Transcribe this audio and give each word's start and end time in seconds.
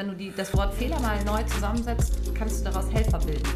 Wenn 0.00 0.08
du 0.08 0.14
die, 0.14 0.32
das 0.34 0.56
Wort 0.56 0.72
Fehler 0.72 0.98
mal 1.00 1.22
neu 1.24 1.42
zusammensetzt, 1.42 2.14
kannst 2.32 2.60
du 2.60 2.70
daraus 2.70 2.90
Helfer 2.90 3.18
bilden. 3.18 3.46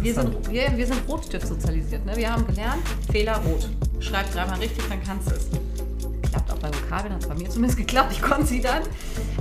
Wir 0.00 0.12
sind, 0.12 0.50
wir, 0.50 0.76
wir 0.76 0.84
sind 0.84 1.08
Rotstift 1.08 1.46
sozialisiert. 1.46 2.04
Ne? 2.04 2.16
Wir 2.16 2.32
haben 2.32 2.44
gelernt, 2.44 2.82
Fehler 3.12 3.36
rot. 3.36 3.68
Schreib 4.00 4.32
dreimal 4.32 4.58
richtig, 4.58 4.82
dann 4.88 5.00
kannst 5.04 5.30
du 5.30 5.34
es. 5.36 5.48
Klappt 6.28 6.50
auch 6.50 6.58
bei 6.58 6.68
Vokabeln, 6.70 7.14
hat 7.14 7.22
es 7.22 7.28
bei 7.28 7.36
mir 7.36 7.48
zumindest 7.48 7.78
geklappt, 7.78 8.10
ich 8.10 8.20
konnte 8.20 8.46
sie 8.46 8.60
dann. 8.62 8.82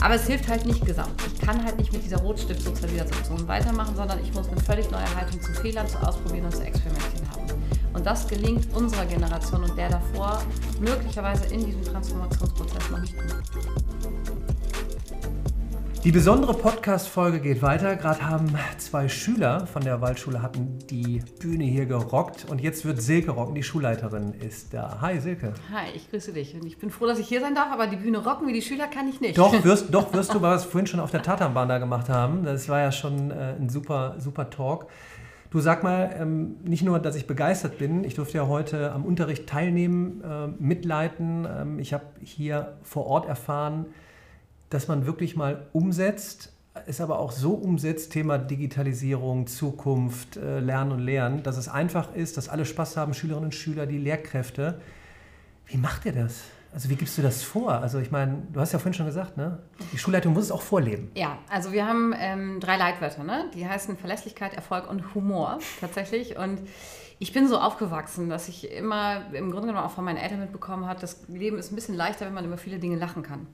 Aber 0.02 0.13
es 0.13 0.28
hilft 0.28 0.47
halt 0.47 0.68
nicht 0.68 0.86
gesamt. 0.86 1.20
Ich 1.34 1.41
kann 1.41 1.65
halt 1.65 1.79
nicht 1.79 1.91
mit 1.91 2.04
dieser 2.04 2.18
Rotstift-Sozialisation 2.18 3.48
weitermachen, 3.48 3.95
sondern 3.95 4.20
ich 4.20 4.32
muss 4.36 4.48
eine 4.50 4.61
völlig 4.61 4.91
neue 4.91 5.16
Haltung 5.16 5.41
zu 5.41 5.52
Fehlern, 5.54 5.88
zu 5.88 5.98
ausprobieren 5.98 6.45
und 6.45 6.55
zu 6.55 6.61
experimentieren 6.61 7.27
haben. 7.32 7.41
Und 7.95 8.05
das 8.05 8.27
gelingt 8.27 8.71
unserer 8.75 9.05
Generation 9.05 9.64
und 9.64 9.75
der 9.75 9.89
davor 9.89 10.43
möglicherweise 10.80 11.52
in 11.52 11.66
diesem 11.66 11.84
Transformationsprozess 11.84 12.91
noch 12.91 13.00
nicht 13.00 13.18
gut. 13.18 14.23
Die 16.04 16.11
besondere 16.11 16.54
Podcast-Folge 16.54 17.39
geht 17.39 17.61
weiter. 17.61 17.95
Gerade 17.95 18.27
haben 18.27 18.53
zwei 18.77 19.07
Schüler 19.07 19.66
von 19.66 19.85
der 19.85 20.02
Waldschule 20.02 20.41
hatten 20.41 20.77
die 20.89 21.21
Bühne 21.39 21.63
hier 21.63 21.85
gerockt 21.85 22.45
und 22.49 22.59
jetzt 22.59 22.84
wird 22.84 23.02
Silke 23.02 23.31
rocken. 23.31 23.55
Die 23.55 23.63
Schulleiterin 23.63 24.34
ist 24.34 24.73
da. 24.73 24.97
Hi 24.99 25.21
Silke. 25.21 25.53
Hi, 25.71 25.91
ich 25.95 26.11
grüße 26.11 26.34
dich 26.34 26.55
und 26.55 26.66
ich 26.66 26.77
bin 26.77 26.89
froh, 26.89 27.08
dass 27.08 27.20
ich 27.20 27.27
hier 27.30 27.39
sein 27.39 27.55
darf, 27.55 27.71
aber 27.71 27.88
die 27.88 27.95
Bühne 27.95 28.17
rocken 28.17 28.49
wie 28.49 28.52
die 28.52 28.61
Schüler 28.61 28.88
kann 28.88 29.08
ich 29.08 29.21
nicht. 29.21 29.38
Doch, 29.38 29.63
wirst, 29.63 29.88
doch 29.94 30.11
wirst 30.11 30.34
du, 30.34 30.41
was 30.41 30.66
wir 30.66 30.71
vorhin 30.71 30.88
schon 30.88 30.99
auf 30.99 31.11
der 31.11 31.23
Tatanbahn 31.23 31.70
da 31.70 31.77
gemacht 31.77 32.09
haben. 32.09 32.44
Das 32.44 32.67
war 32.67 32.81
ja 32.81 32.91
schon 32.91 33.31
äh, 33.31 33.55
ein 33.58 33.70
super, 33.70 34.16
super 34.17 34.49
Talk. 34.49 34.88
Du 35.52 35.61
sag 35.61 35.83
mal, 35.83 36.13
ähm, 36.20 36.58
nicht 36.66 36.83
nur, 36.83 36.99
dass 36.99 37.16
ich 37.16 37.27
begeistert 37.27 37.77
bin, 37.77 38.03
ich 38.03 38.16
durfte 38.16 38.39
ja 38.39 38.47
heute 38.49 38.91
am 38.91 39.05
Unterricht 39.05 39.47
teilnehmen, 39.47 40.22
äh, 40.22 40.47
mitleiten. 40.61 41.47
Ähm, 41.49 41.80
ich 41.80 41.94
habe 41.94 42.03
hier 42.20 42.73
vor 42.83 43.05
Ort 43.05 43.25
erfahren, 43.25 43.85
dass 44.73 44.88
man 44.88 45.05
wirklich 45.05 45.36
mal 45.36 45.68
umsetzt, 45.72 46.52
es 46.88 47.00
aber 47.00 47.20
auch 47.20 47.31
so 47.31 47.54
umsetzt, 47.54 48.12
Thema 48.12 48.40
Digitalisierung, 48.40 49.45
Zukunft, 49.45 50.38
äh, 50.38 50.59
Lernen 50.59 50.92
und 50.92 51.00
Lernen, 51.00 51.44
dass 51.44 51.58
es 51.58 51.70
einfach 51.70 52.16
ist, 52.16 52.38
dass 52.38 52.50
alle 52.50 52.66
Spaß 52.66 52.97
haben, 52.97 53.14
Schülerinnen 53.14 53.45
und 53.45 53.56
Schüler, 53.56 53.86
die 53.86 54.00
Lehrkräfte. 54.00 54.81
Wie 55.67 55.78
macht 55.78 56.06
ihr 56.06 56.14
das? 56.14 56.42
Also 56.73 56.89
wie 56.89 56.95
gibst 56.95 57.16
du 57.20 57.22
das 57.22 57.44
vor? 57.44 57.73
Also 57.73 58.00
ich 58.00 58.09
meine, 58.09 58.42
du 58.52 58.59
hast 58.59 58.73
ja 58.73 58.80
vorhin 58.80 58.95
schon 58.95 59.06
gesagt, 59.06 59.38
ne? 59.38 59.59
die 59.92 59.97
Schulleitung 60.00 60.34
muss 60.34 60.45
es 60.45 60.52
auch 60.52 60.64
vorleben. 60.64 61.12
Ja, 61.14 61.38
also 61.47 61.72
wir 61.72 61.86
haben 61.86 62.16
ähm, 62.17 62.59
drei 62.59 62.78
Leitwörter, 62.78 63.23
ne? 63.23 63.52
die 63.53 63.67
heißen 63.67 63.95
Verlässlichkeit, 63.95 64.56
Erfolg 64.56 64.90
und 64.90 65.14
Humor 65.14 65.59
tatsächlich. 65.80 66.38
Und 66.38 66.62
ich 67.19 67.31
bin 67.31 67.47
so 67.47 67.59
aufgewachsen, 67.59 68.28
dass 68.28 68.50
ich 68.50 68.72
immer 68.72 69.31
im 69.34 69.52
Grunde 69.52 69.67
genommen 69.67 69.86
auch 69.86 69.92
von 69.92 70.03
meinen 70.03 70.17
Eltern 70.17 70.40
mitbekommen 70.40 70.88
habe, 70.88 71.00
das 71.00 71.28
Leben 71.28 71.59
ist 71.59 71.72
ein 71.72 71.75
bisschen 71.75 71.95
leichter, 71.95 72.25
wenn 72.25 72.34
man 72.34 72.45
über 72.45 72.58
viele 72.58 72.80
Dinge 72.80 72.97
lachen 72.97 73.22
kann. 73.22 73.45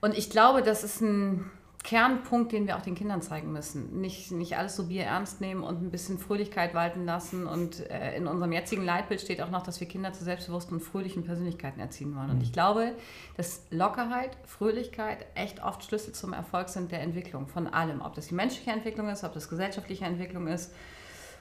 Und 0.00 0.16
ich 0.16 0.30
glaube, 0.30 0.62
das 0.62 0.84
ist 0.84 1.00
ein 1.00 1.50
Kernpunkt, 1.84 2.52
den 2.52 2.66
wir 2.66 2.76
auch 2.76 2.82
den 2.82 2.94
Kindern 2.94 3.22
zeigen 3.22 3.52
müssen. 3.52 4.00
Nicht, 4.00 4.30
nicht 4.32 4.58
alles 4.58 4.76
so 4.76 4.88
Bier 4.88 5.04
ernst 5.04 5.40
nehmen 5.40 5.62
und 5.62 5.80
ein 5.82 5.90
bisschen 5.90 6.18
Fröhlichkeit 6.18 6.74
walten 6.74 7.04
lassen. 7.06 7.46
Und 7.46 7.88
äh, 7.88 8.16
in 8.16 8.26
unserem 8.26 8.52
jetzigen 8.52 8.84
Leitbild 8.84 9.20
steht 9.20 9.40
auch 9.40 9.50
noch, 9.50 9.62
dass 9.62 9.80
wir 9.80 9.88
Kinder 9.88 10.12
zu 10.12 10.24
selbstbewussten 10.24 10.76
und 10.76 10.82
fröhlichen 10.82 11.24
Persönlichkeiten 11.24 11.80
erziehen 11.80 12.14
wollen. 12.14 12.30
Und 12.30 12.36
mhm. 12.36 12.42
ich 12.42 12.52
glaube, 12.52 12.92
dass 13.36 13.62
Lockerheit, 13.70 14.36
Fröhlichkeit 14.44 15.24
echt 15.34 15.62
oft 15.62 15.84
Schlüssel 15.84 16.12
zum 16.12 16.32
Erfolg 16.32 16.68
sind 16.68 16.92
der 16.92 17.00
Entwicklung 17.00 17.46
von 17.46 17.66
allem. 17.68 18.02
Ob 18.02 18.14
das 18.14 18.26
die 18.26 18.34
menschliche 18.34 18.70
Entwicklung 18.70 19.08
ist, 19.08 19.24
ob 19.24 19.32
das 19.32 19.48
gesellschaftliche 19.48 20.04
Entwicklung 20.04 20.48
ist. 20.48 20.72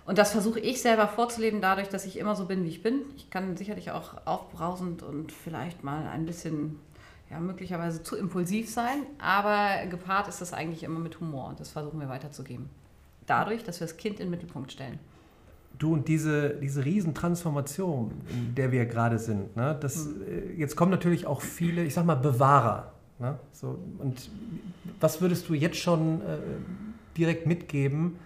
Und 0.05 0.17
das 0.17 0.31
versuche 0.31 0.61
ich 0.61 0.81
selber 0.81 1.09
vorzuleben, 1.09 1.59
dadurch, 1.59 1.89
dass 1.89 2.05
ich 2.05 2.17
immer 2.17 2.35
so 2.35 2.45
bin, 2.45 2.63
wie 2.63 2.69
ich 2.69 2.81
bin. 2.81 3.01
Ich 3.17 3.29
kann 3.29 3.57
sicherlich 3.57 3.91
auch 3.91 4.25
aufbrausend 4.25 5.03
und 5.03 5.33
vielleicht 5.33 5.83
mal 5.83 6.07
ein 6.07 6.25
bisschen 6.25 6.79
ja, 7.29 7.39
möglicherweise 7.39 8.03
zu 8.03 8.15
impulsiv 8.15 8.69
sein, 8.69 9.03
aber 9.19 9.85
gepaart 9.87 10.27
ist 10.27 10.41
das 10.41 10.53
eigentlich 10.53 10.83
immer 10.83 10.99
mit 10.99 11.19
Humor 11.19 11.49
und 11.49 11.59
das 11.59 11.69
versuchen 11.69 11.99
wir 11.99 12.09
weiterzugeben. 12.09 12.69
Dadurch, 13.25 13.63
dass 13.63 13.79
wir 13.79 13.87
das 13.87 13.97
Kind 13.97 14.19
in 14.19 14.27
den 14.27 14.31
Mittelpunkt 14.31 14.71
stellen. 14.71 14.99
Du 15.77 15.93
und 15.93 16.07
diese, 16.07 16.55
diese 16.55 16.85
Riesentransformation, 16.85 18.11
in 18.29 18.55
der 18.55 18.71
wir 18.71 18.85
gerade 18.85 19.19
sind, 19.19 19.55
ne, 19.55 19.77
das, 19.79 20.07
mhm. 20.07 20.57
jetzt 20.57 20.75
kommen 20.75 20.91
natürlich 20.91 21.27
auch 21.27 21.41
viele, 21.41 21.83
ich 21.83 21.93
sag 21.93 22.05
mal, 22.05 22.15
Bewahrer. 22.15 22.93
Ne, 23.19 23.37
so, 23.51 23.77
und 23.99 24.29
was 24.99 25.21
würdest 25.21 25.49
du 25.49 25.53
jetzt 25.53 25.77
schon 25.77 26.21
äh, 26.21 26.37
direkt 27.17 27.45
mitgeben? 27.45 28.17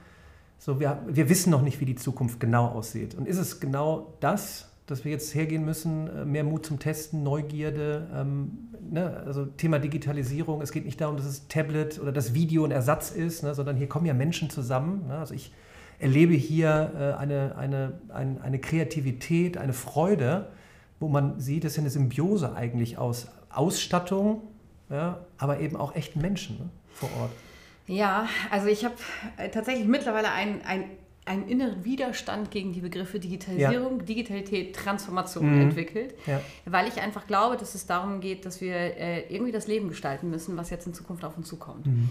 So, 0.59 0.79
wir, 0.79 1.01
wir 1.07 1.28
wissen 1.28 1.50
noch 1.50 1.63
nicht, 1.63 1.81
wie 1.81 1.85
die 1.85 1.95
Zukunft 1.95 2.39
genau 2.39 2.68
aussieht. 2.68 3.16
Und 3.16 3.28
ist 3.28 3.39
es 3.39 3.59
genau 3.59 4.13
das, 4.19 4.70
dass 4.86 5.06
wir 5.06 5.12
jetzt 5.12 5.34
hergehen 5.34 5.64
müssen, 5.64 6.08
äh, 6.08 6.25
mehr 6.25 6.44
Mut 6.44 6.66
zum 6.66 6.80
Testen, 6.80 7.24
Neugierde, 7.24 8.08
ähm, 8.14 8.69
ne? 8.90 9.24
also 9.25 9.46
Thema 9.46 9.80
Digitalisierung. 9.80 10.62
Es 10.62 10.72
geht 10.72 10.86
nicht 10.86 11.00
darum, 11.00 11.18
dass 11.18 11.25
das 11.25 11.47
Tablet 11.47 12.00
oder 12.00 12.12
das 12.12 12.34
Video 12.34 12.66
ein 12.66 12.72
Ersatz 12.72 13.12
ist, 13.12 13.44
ne? 13.44 13.53
sondern 13.53 13.78
hier 13.78 13.88
kommen 13.88 14.06
ja 14.06 14.14
Menschen 14.14 14.50
zusammen. 14.50 15.08
Ne? 15.08 15.18
Also 15.18 15.34
ich 15.34 15.53
erlebe 16.00 16.34
hier 16.34 16.92
äh, 16.96 17.19
eine, 17.19 17.56
eine, 17.58 17.94
ein, 18.09 18.42
eine 18.42 18.59
Kreativität, 18.59 19.58
eine 19.58 19.74
Freude, 19.74 20.47
wo 21.00 21.08
man 21.08 21.40
sieht, 21.40 21.66
es 21.66 21.74
ist 21.74 21.80
eine 21.80 21.90
Symbiose 21.90 22.56
eigentlich 22.56 22.98
aus 22.98 23.28
Ausstattung, 23.50 24.42
ja, 24.90 25.19
aber 25.38 25.59
eben 25.59 25.75
auch 25.75 25.96
echten 25.96 26.22
Menschen 26.22 26.58
ne? 26.58 26.69
vor 26.94 27.09
Ort. 27.19 27.31
Ja, 27.88 28.28
also 28.50 28.68
ich 28.68 28.86
habe 28.86 28.96
äh, 29.38 29.50
tatsächlich 29.50 29.88
mittlerweile 29.88 30.31
ein, 30.31 30.62
ein 30.66 30.86
einen 31.25 31.47
inneren 31.47 31.85
Widerstand 31.85 32.49
gegen 32.49 32.73
die 32.73 32.81
Begriffe 32.81 33.19
Digitalisierung, 33.19 33.99
ja. 33.99 34.05
Digitalität, 34.05 34.75
Transformation 34.75 35.55
mhm. 35.55 35.61
entwickelt, 35.61 36.15
ja. 36.25 36.41
weil 36.65 36.87
ich 36.87 36.99
einfach 36.99 37.27
glaube, 37.27 37.57
dass 37.57 37.75
es 37.75 37.85
darum 37.85 38.21
geht, 38.21 38.45
dass 38.45 38.59
wir 38.59 38.75
äh, 38.75 39.21
irgendwie 39.29 39.51
das 39.51 39.67
Leben 39.67 39.89
gestalten 39.89 40.29
müssen, 40.29 40.57
was 40.57 40.71
jetzt 40.71 40.87
in 40.87 40.93
Zukunft 40.93 41.23
auf 41.23 41.37
uns 41.37 41.47
zukommt. 41.47 41.85
Mhm. 41.85 42.09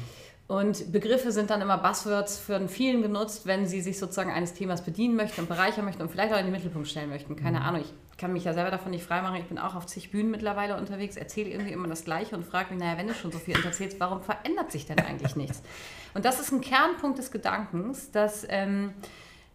Und 0.51 0.91
Begriffe 0.91 1.31
sind 1.31 1.49
dann 1.51 1.61
immer 1.61 1.79
Buzzwords 1.79 2.37
für 2.37 2.67
vielen 2.67 3.03
genutzt, 3.03 3.47
wenn 3.47 3.69
sie 3.69 3.81
sich 3.81 4.01
sozusagen 4.01 4.33
eines 4.33 4.53
Themas 4.53 4.85
bedienen 4.85 5.15
möchten 5.15 5.43
und 5.43 5.49
bereichern 5.49 5.85
möchten 5.85 6.03
und 6.03 6.11
vielleicht 6.11 6.35
auch 6.35 6.39
in 6.39 6.47
den 6.47 6.51
Mittelpunkt 6.51 6.89
stellen 6.89 7.09
möchten. 7.09 7.37
Keine 7.37 7.61
mhm. 7.61 7.67
Ahnung, 7.67 7.83
ich 7.83 8.19
kann 8.19 8.33
mich 8.33 8.43
ja 8.43 8.53
selber 8.53 8.73
davon 8.73 8.91
nicht 8.91 9.05
freimachen. 9.05 9.37
Ich 9.37 9.45
bin 9.45 9.59
auch 9.59 9.77
auf 9.77 9.87
zig 9.87 10.11
Bühnen 10.11 10.33
mittlerweile 10.33 10.77
unterwegs, 10.77 11.17
erzähle 11.17 11.51
irgendwie 11.51 11.71
immer 11.71 11.87
das 11.87 12.03
Gleiche 12.03 12.35
und 12.35 12.45
frage 12.45 12.75
mich, 12.75 12.83
naja, 12.83 12.99
wenn 12.99 13.07
du 13.07 13.15
schon 13.15 13.31
so 13.31 13.39
viel 13.39 13.55
erzählst, 13.65 14.01
warum 14.01 14.23
verändert 14.23 14.73
sich 14.73 14.87
denn 14.87 14.99
eigentlich 14.99 15.37
nichts? 15.37 15.63
Und 16.15 16.25
das 16.25 16.41
ist 16.41 16.51
ein 16.51 16.61
Kernpunkt 16.61 17.19
des 17.19 17.31
Gedankens, 17.31 18.11
dass... 18.11 18.45
Ähm, 18.49 18.95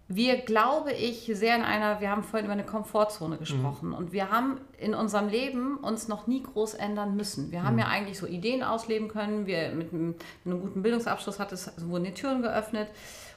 wir, 0.07 0.38
glaube 0.38 0.91
ich, 0.91 1.31
sehr 1.33 1.55
in 1.55 1.63
einer, 1.63 1.99
wir 1.99 2.11
haben 2.11 2.23
vorhin 2.23 2.45
über 2.45 2.53
eine 2.53 2.66
Komfortzone 2.66 3.38
gesprochen 3.38 3.89
mhm. 3.89 3.95
und 3.95 4.11
wir 4.11 4.29
haben 4.29 4.59
in 4.77 4.93
unserem 4.93 5.29
Leben 5.29 5.77
uns 5.77 6.07
noch 6.07 6.27
nie 6.27 6.43
groß 6.43 6.75
ändern 6.75 7.16
müssen. 7.16 7.51
Wir 7.51 7.63
haben 7.63 7.73
mhm. 7.73 7.79
ja 7.79 7.88
eigentlich 7.88 8.19
so 8.19 8.27
Ideen 8.27 8.61
ausleben 8.61 9.07
können, 9.07 9.47
wir 9.47 9.69
mit 9.69 9.91
einem, 9.91 10.09
mit 10.09 10.17
einem 10.45 10.61
guten 10.61 10.83
Bildungsabschluss 10.83 11.39
hat 11.39 11.51
es, 11.51 11.67
also 11.67 11.89
wurden 11.89 12.03
die 12.03 12.13
Türen 12.13 12.43
geöffnet 12.43 12.88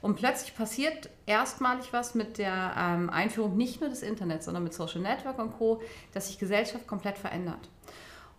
und 0.02 0.16
plötzlich 0.16 0.54
passiert 0.54 1.08
erstmalig 1.24 1.92
was 1.92 2.14
mit 2.14 2.36
der 2.36 2.74
ähm, 2.76 3.08
Einführung 3.08 3.56
nicht 3.56 3.80
nur 3.80 3.88
des 3.88 4.02
Internets, 4.02 4.44
sondern 4.44 4.62
mit 4.62 4.74
Social 4.74 5.00
Network 5.00 5.38
und 5.38 5.56
Co., 5.56 5.80
dass 6.12 6.28
sich 6.28 6.38
Gesellschaft 6.38 6.86
komplett 6.86 7.16
verändert. 7.16 7.68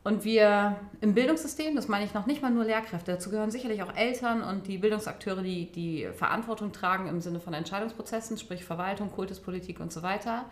Und 0.03 0.23
wir 0.23 0.77
im 1.01 1.13
Bildungssystem, 1.13 1.75
das 1.75 1.89
meine 1.89 2.05
ich 2.05 2.13
noch 2.13 2.25
nicht 2.25 2.41
mal 2.41 2.51
nur 2.51 2.63
Lehrkräfte, 2.63 3.11
dazu 3.11 3.29
gehören 3.29 3.51
sicherlich 3.51 3.83
auch 3.83 3.95
Eltern 3.95 4.41
und 4.41 4.67
die 4.67 4.77
Bildungsakteure, 4.77 5.41
die 5.41 5.71
die 5.71 6.07
Verantwortung 6.15 6.71
tragen 6.71 7.07
im 7.07 7.19
Sinne 7.19 7.39
von 7.39 7.53
Entscheidungsprozessen, 7.53 8.37
sprich 8.37 8.63
Verwaltung, 8.63 9.11
Kultuspolitik 9.11 9.79
und 9.79 9.91
so 9.91 10.01
weiter, 10.01 10.45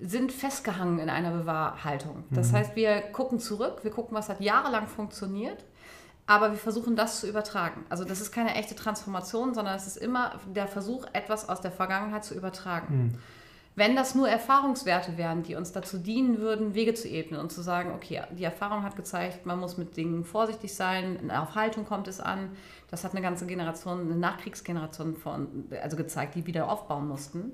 sind 0.00 0.32
festgehangen 0.32 0.98
in 0.98 1.10
einer 1.10 1.30
Bewahrhaltung. 1.30 2.24
Das 2.30 2.50
mhm. 2.50 2.56
heißt, 2.56 2.76
wir 2.76 3.02
gucken 3.12 3.38
zurück, 3.38 3.80
wir 3.82 3.90
gucken, 3.90 4.16
was 4.16 4.30
hat 4.30 4.40
jahrelang 4.40 4.86
funktioniert, 4.86 5.64
aber 6.26 6.50
wir 6.50 6.58
versuchen 6.58 6.96
das 6.96 7.20
zu 7.20 7.28
übertragen. 7.28 7.84
Also 7.90 8.04
das 8.04 8.20
ist 8.20 8.32
keine 8.32 8.54
echte 8.54 8.74
Transformation, 8.74 9.54
sondern 9.54 9.76
es 9.76 9.86
ist 9.86 9.98
immer 9.98 10.40
der 10.46 10.66
Versuch, 10.66 11.06
etwas 11.12 11.48
aus 11.48 11.60
der 11.60 11.72
Vergangenheit 11.72 12.24
zu 12.24 12.34
übertragen. 12.34 13.12
Mhm. 13.12 13.18
Wenn 13.74 13.96
das 13.96 14.14
nur 14.14 14.28
Erfahrungswerte 14.28 15.16
wären, 15.16 15.42
die 15.42 15.54
uns 15.54 15.72
dazu 15.72 15.96
dienen 15.96 16.38
würden, 16.38 16.74
Wege 16.74 16.92
zu 16.92 17.08
ebnen 17.08 17.40
und 17.40 17.50
zu 17.50 17.62
sagen, 17.62 17.92
okay, 17.94 18.22
die 18.32 18.44
Erfahrung 18.44 18.82
hat 18.82 18.96
gezeigt, 18.96 19.46
man 19.46 19.58
muss 19.58 19.78
mit 19.78 19.96
Dingen 19.96 20.24
vorsichtig 20.24 20.74
sein, 20.74 21.30
auf 21.30 21.54
Haltung 21.54 21.86
kommt 21.86 22.06
es 22.06 22.20
an. 22.20 22.50
Das 22.90 23.02
hat 23.02 23.12
eine 23.12 23.22
ganze 23.22 23.46
Generation, 23.46 24.00
eine 24.02 24.16
Nachkriegsgeneration 24.16 25.16
von, 25.16 25.66
also 25.82 25.96
gezeigt, 25.96 26.34
die 26.34 26.46
wieder 26.46 26.70
aufbauen 26.70 27.08
mussten. 27.08 27.52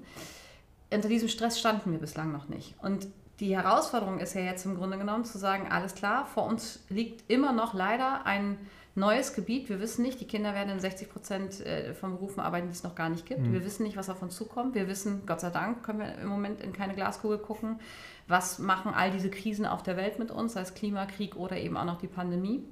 Unter 0.92 1.08
diesem 1.08 1.28
Stress 1.28 1.60
standen 1.60 1.92
wir 1.92 1.98
bislang 2.00 2.32
noch 2.32 2.48
nicht. 2.48 2.74
Und 2.82 3.06
die 3.38 3.56
Herausforderung 3.56 4.18
ist 4.18 4.34
ja 4.34 4.40
jetzt 4.40 4.66
im 4.66 4.76
Grunde 4.76 4.98
genommen 4.98 5.24
zu 5.24 5.38
sagen, 5.38 5.68
alles 5.70 5.94
klar, 5.94 6.26
vor 6.26 6.46
uns 6.46 6.80
liegt 6.88 7.30
immer 7.30 7.52
noch 7.52 7.74
leider 7.74 8.26
ein 8.26 8.58
neues 8.98 9.34
Gebiet. 9.34 9.68
Wir 9.68 9.80
wissen 9.80 10.02
nicht, 10.02 10.20
die 10.20 10.26
Kinder 10.26 10.54
werden 10.54 10.70
in 10.70 10.80
60 10.80 11.10
Prozent 11.10 11.60
äh, 11.60 11.94
von 11.94 12.12
Berufen 12.12 12.40
arbeiten, 12.40 12.66
die 12.66 12.72
es 12.72 12.82
noch 12.82 12.94
gar 12.94 13.08
nicht 13.08 13.26
gibt. 13.26 13.40
Mhm. 13.40 13.52
Wir 13.52 13.64
wissen 13.64 13.82
nicht, 13.82 13.96
was 13.96 14.10
auf 14.10 14.20
uns 14.22 14.36
zukommt. 14.36 14.74
Wir 14.74 14.88
wissen, 14.88 15.22
Gott 15.26 15.40
sei 15.40 15.50
Dank, 15.50 15.82
können 15.82 16.00
wir 16.00 16.14
im 16.18 16.28
Moment 16.28 16.60
in 16.60 16.72
keine 16.72 16.94
Glaskugel 16.94 17.38
gucken. 17.38 17.80
Was 18.26 18.58
machen 18.58 18.92
all 18.94 19.10
diese 19.10 19.30
Krisen 19.30 19.64
auf 19.66 19.82
der 19.82 19.96
Welt 19.96 20.18
mit 20.18 20.30
uns, 20.30 20.52
sei 20.52 20.60
es 20.60 20.74
Klimakrieg 20.74 21.36
oder 21.36 21.56
eben 21.56 21.76
auch 21.76 21.84
noch 21.84 21.98
die 21.98 22.08
Pandemie? 22.08 22.62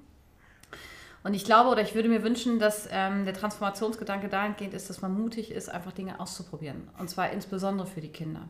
Und 1.23 1.34
ich 1.34 1.44
glaube 1.44 1.70
oder 1.70 1.82
ich 1.82 1.94
würde 1.94 2.08
mir 2.08 2.23
wünschen, 2.23 2.58
dass 2.58 2.88
ähm, 2.90 3.25
der 3.25 3.34
Transformationsgedanke 3.34 4.29
dahingehend 4.29 4.75
ist, 4.75 4.88
dass 4.90 5.02
man 5.02 5.12
mutig 5.12 5.50
ist, 5.50 5.69
einfach 5.69 5.90
Dinge 5.93 6.20
auszuprobieren. 6.20 6.88
Und 6.99 7.11
zwar 7.11 7.31
insbesondere 7.31 7.87
für 7.87 8.00
die 8.00 8.12
Kinder. 8.12 8.49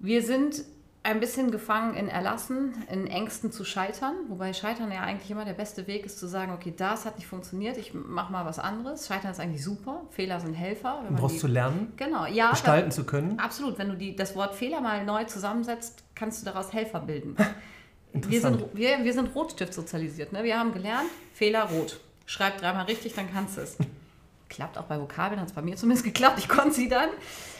Wir 0.00 0.22
sind 0.22 0.64
ein 1.04 1.18
bisschen 1.18 1.50
gefangen 1.50 1.94
in 1.94 2.08
Erlassen, 2.08 2.74
in 2.88 3.08
Ängsten 3.08 3.50
zu 3.50 3.64
scheitern, 3.64 4.14
wobei 4.28 4.52
Scheitern 4.52 4.92
ja 4.92 5.00
eigentlich 5.00 5.30
immer 5.30 5.44
der 5.44 5.52
beste 5.52 5.86
Weg 5.88 6.06
ist, 6.06 6.18
zu 6.18 6.28
sagen, 6.28 6.52
okay, 6.52 6.72
das 6.76 7.04
hat 7.04 7.16
nicht 7.16 7.26
funktioniert, 7.26 7.76
ich 7.76 7.92
mache 7.92 8.30
mal 8.30 8.44
was 8.44 8.60
anderes. 8.60 9.08
Scheitern 9.08 9.32
ist 9.32 9.40
eigentlich 9.40 9.64
super, 9.64 10.02
Fehler 10.10 10.38
sind 10.38 10.54
Helfer. 10.54 11.00
Wenn 11.02 11.16
du 11.16 11.20
brauchst 11.20 11.36
die, 11.36 11.40
zu 11.40 11.48
lernen, 11.48 11.92
genau, 11.96 12.26
ja, 12.26 12.50
gestalten 12.50 12.90
da, 12.90 12.94
zu 12.94 13.04
können. 13.04 13.38
Absolut, 13.38 13.78
wenn 13.78 13.88
du 13.88 13.96
die, 13.96 14.14
das 14.14 14.36
Wort 14.36 14.54
Fehler 14.54 14.80
mal 14.80 15.04
neu 15.04 15.24
zusammensetzt, 15.24 16.04
kannst 16.14 16.42
du 16.42 16.46
daraus 16.46 16.72
Helfer 16.72 17.00
bilden. 17.00 17.36
wir, 18.12 18.40
sind, 18.40 18.64
wir, 18.72 19.02
wir 19.02 19.12
sind 19.12 19.34
Rotstift 19.34 19.74
sozialisiert. 19.74 20.32
Ne? 20.32 20.44
Wir 20.44 20.58
haben 20.58 20.72
gelernt, 20.72 21.08
Fehler 21.34 21.64
rot. 21.64 21.98
Schreib 22.26 22.58
dreimal 22.58 22.84
richtig, 22.84 23.14
dann 23.14 23.32
kannst 23.32 23.56
du 23.56 23.62
es. 23.62 23.76
Klappt 24.52 24.76
auch 24.76 24.84
bei 24.84 25.00
Vokabeln, 25.00 25.40
hat 25.40 25.48
es 25.48 25.54
bei 25.54 25.62
mir 25.62 25.76
zumindest 25.76 26.04
geklappt. 26.12 26.38
Ich 26.38 26.48
konnte 26.48 26.72
sie 26.72 26.88
dann. 26.88 27.08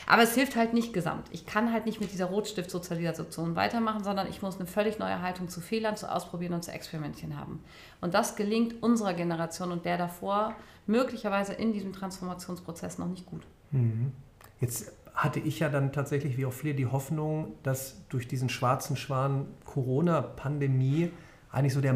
Aber 0.06 0.22
es 0.22 0.34
hilft 0.34 0.56
halt 0.56 0.74
nicht 0.74 0.92
gesamt. 0.92 1.26
Ich 1.30 1.46
kann 1.46 1.72
halt 1.72 1.86
nicht 1.86 2.00
mit 2.00 2.12
dieser 2.12 2.26
Rotstift-Sozialisation 2.26 3.56
weitermachen, 3.56 4.04
sondern 4.04 4.28
ich 4.28 4.42
muss 4.42 4.58
eine 4.58 4.66
völlig 4.66 4.98
neue 4.98 5.22
Haltung 5.22 5.48
zu 5.48 5.60
Fehlern, 5.62 5.96
zu 5.96 6.12
Ausprobieren 6.12 6.52
und 6.52 6.62
zu 6.62 6.70
Experimentieren 6.70 7.38
haben. 7.38 7.60
Und 8.02 8.12
das 8.12 8.36
gelingt 8.36 8.82
unserer 8.82 9.14
Generation 9.14 9.72
und 9.72 9.86
der 9.86 9.96
davor 9.96 10.54
möglicherweise 10.86 11.54
in 11.54 11.72
diesem 11.72 11.94
Transformationsprozess 11.94 12.98
noch 12.98 13.08
nicht 13.08 13.24
gut. 13.24 13.42
Mhm. 13.70 14.12
Jetzt 14.60 14.92
hatte 15.14 15.40
ich 15.40 15.60
ja 15.60 15.70
dann 15.70 15.92
tatsächlich, 15.92 16.36
wie 16.36 16.44
auch 16.44 16.52
viele, 16.52 16.74
die 16.74 16.86
Hoffnung, 16.86 17.54
dass 17.62 18.06
durch 18.08 18.28
diesen 18.28 18.50
schwarzen 18.50 18.96
Schwan 18.96 19.46
Corona-Pandemie 19.64 21.10
eigentlich 21.50 21.74
so 21.74 21.80
der 21.80 21.94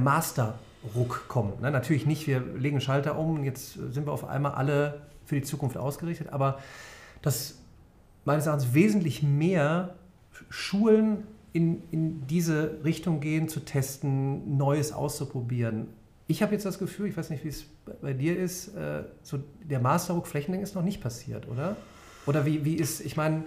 Master-Ruck 0.87 1.29
kommt. 1.29 1.61
Ne? 1.61 1.71
Natürlich 1.71 2.07
nicht, 2.07 2.27
wir 2.27 2.41
legen 2.41 2.81
Schalter 2.81 3.19
um 3.19 3.37
und 3.37 3.45
jetzt 3.45 3.75
sind 3.75 4.07
wir 4.07 4.13
auf 4.13 4.25
einmal 4.25 4.53
alle 4.53 5.03
für 5.25 5.35
die 5.35 5.43
Zukunft 5.43 5.77
ausgerichtet, 5.77 6.33
aber 6.33 6.59
das 7.23 7.59
meines 8.25 8.47
Erachtens 8.47 8.75
wesentlich 8.75 9.23
mehr 9.23 9.95
Schulen 10.51 11.25
in, 11.53 11.83
in 11.91 12.27
diese 12.27 12.79
Richtung 12.85 13.21
gehen, 13.21 13.49
zu 13.49 13.61
testen, 13.61 14.57
Neues 14.57 14.93
auszuprobieren. 14.93 15.89
Ich 16.29 16.43
habe 16.43 16.53
jetzt 16.53 16.67
das 16.67 16.79
Gefühl, 16.79 17.09
ich 17.09 17.17
weiß 17.17 17.31
nicht, 17.31 17.45
wie 17.45 17.49
es 17.49 17.67
bei 18.03 18.13
dir 18.13 18.37
ist, 18.37 18.75
äh, 18.77 19.05
so 19.23 19.39
der 19.63 19.81
Masterruck 19.81 20.27
flächendeckend 20.27 20.69
ist 20.69 20.75
noch 20.75 20.83
nicht 20.83 21.01
passiert, 21.01 21.49
oder? 21.49 21.77
Oder 22.27 22.45
wie, 22.45 22.65
wie 22.65 22.75
ist, 22.75 23.01
ich 23.01 23.17
meine, 23.17 23.45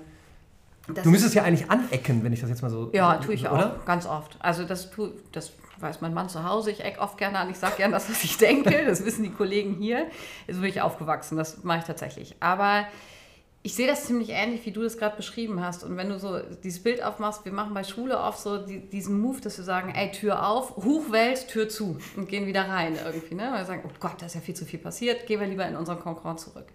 du 0.87 1.09
müsstest 1.09 1.35
ja 1.35 1.43
eigentlich 1.43 1.69
anecken, 1.69 2.23
wenn 2.23 2.31
ich 2.31 2.39
das 2.39 2.49
jetzt 2.49 2.61
mal 2.61 2.71
so. 2.71 2.89
Ja, 2.93 3.17
tue 3.17 3.33
ich 3.33 3.41
oder? 3.41 3.75
auch, 3.75 3.85
ganz 3.85 4.05
oft. 4.05 4.37
Also 4.39 4.63
das 4.63 4.89
tue, 4.89 5.11
das 5.33 5.51
weiß 5.81 6.01
mein 6.01 6.13
Mann 6.13 6.29
zu 6.29 6.43
Hause, 6.43 6.71
ich 6.71 6.83
eck 6.83 6.99
oft 6.99 7.17
gerne 7.17 7.39
an, 7.39 7.49
ich 7.49 7.57
sage 7.57 7.77
gerne 7.77 7.93
das, 7.93 8.09
was 8.09 8.23
ich 8.23 8.37
denke, 8.37 8.85
das 8.85 9.05
wissen 9.05 9.23
die 9.23 9.31
Kollegen 9.31 9.75
hier. 9.75 10.07
Jetzt 10.47 10.61
bin 10.61 10.69
ich 10.69 10.81
aufgewachsen, 10.81 11.37
das 11.37 11.63
mache 11.63 11.79
ich 11.79 11.85
tatsächlich. 11.85 12.35
Aber 12.39 12.85
ich 13.61 13.75
sehe 13.75 13.87
das 13.87 14.05
ziemlich 14.05 14.29
ähnlich, 14.29 14.65
wie 14.65 14.71
du 14.71 14.81
das 14.81 14.97
gerade 14.97 15.17
beschrieben 15.17 15.61
hast. 15.61 15.83
Und 15.83 15.97
wenn 15.97 16.09
du 16.09 16.17
so 16.17 16.39
dieses 16.63 16.81
Bild 16.81 17.03
aufmachst, 17.03 17.43
wir 17.43 17.51
machen 17.51 17.73
bei 17.73 17.83
Schule 17.83 18.17
oft 18.17 18.39
so 18.39 18.65
die, 18.65 18.79
diesen 18.79 19.19
Move, 19.19 19.41
dass 19.41 19.57
wir 19.57 19.65
sagen, 19.65 19.93
ey, 19.93 20.11
Tür 20.11 20.47
auf, 20.47 20.77
Hochwelt, 20.77 21.49
Tür 21.49 21.67
zu 21.67 21.97
und 22.15 22.29
gehen 22.29 22.45
wieder 22.45 22.69
rein 22.69 22.97
irgendwie. 23.03 23.35
Ne? 23.35 23.49
Weil 23.51 23.59
wir 23.59 23.65
sagen, 23.65 23.83
oh 23.85 23.91
Gott, 23.99 24.15
da 24.19 24.27
ist 24.27 24.35
ja 24.35 24.41
viel 24.41 24.55
zu 24.55 24.65
viel 24.65 24.79
passiert, 24.79 25.27
gehen 25.27 25.41
wir 25.41 25.47
lieber 25.47 25.67
in 25.67 25.75
unseren 25.75 25.99
Kokon 25.99 26.37
zurück. 26.37 26.67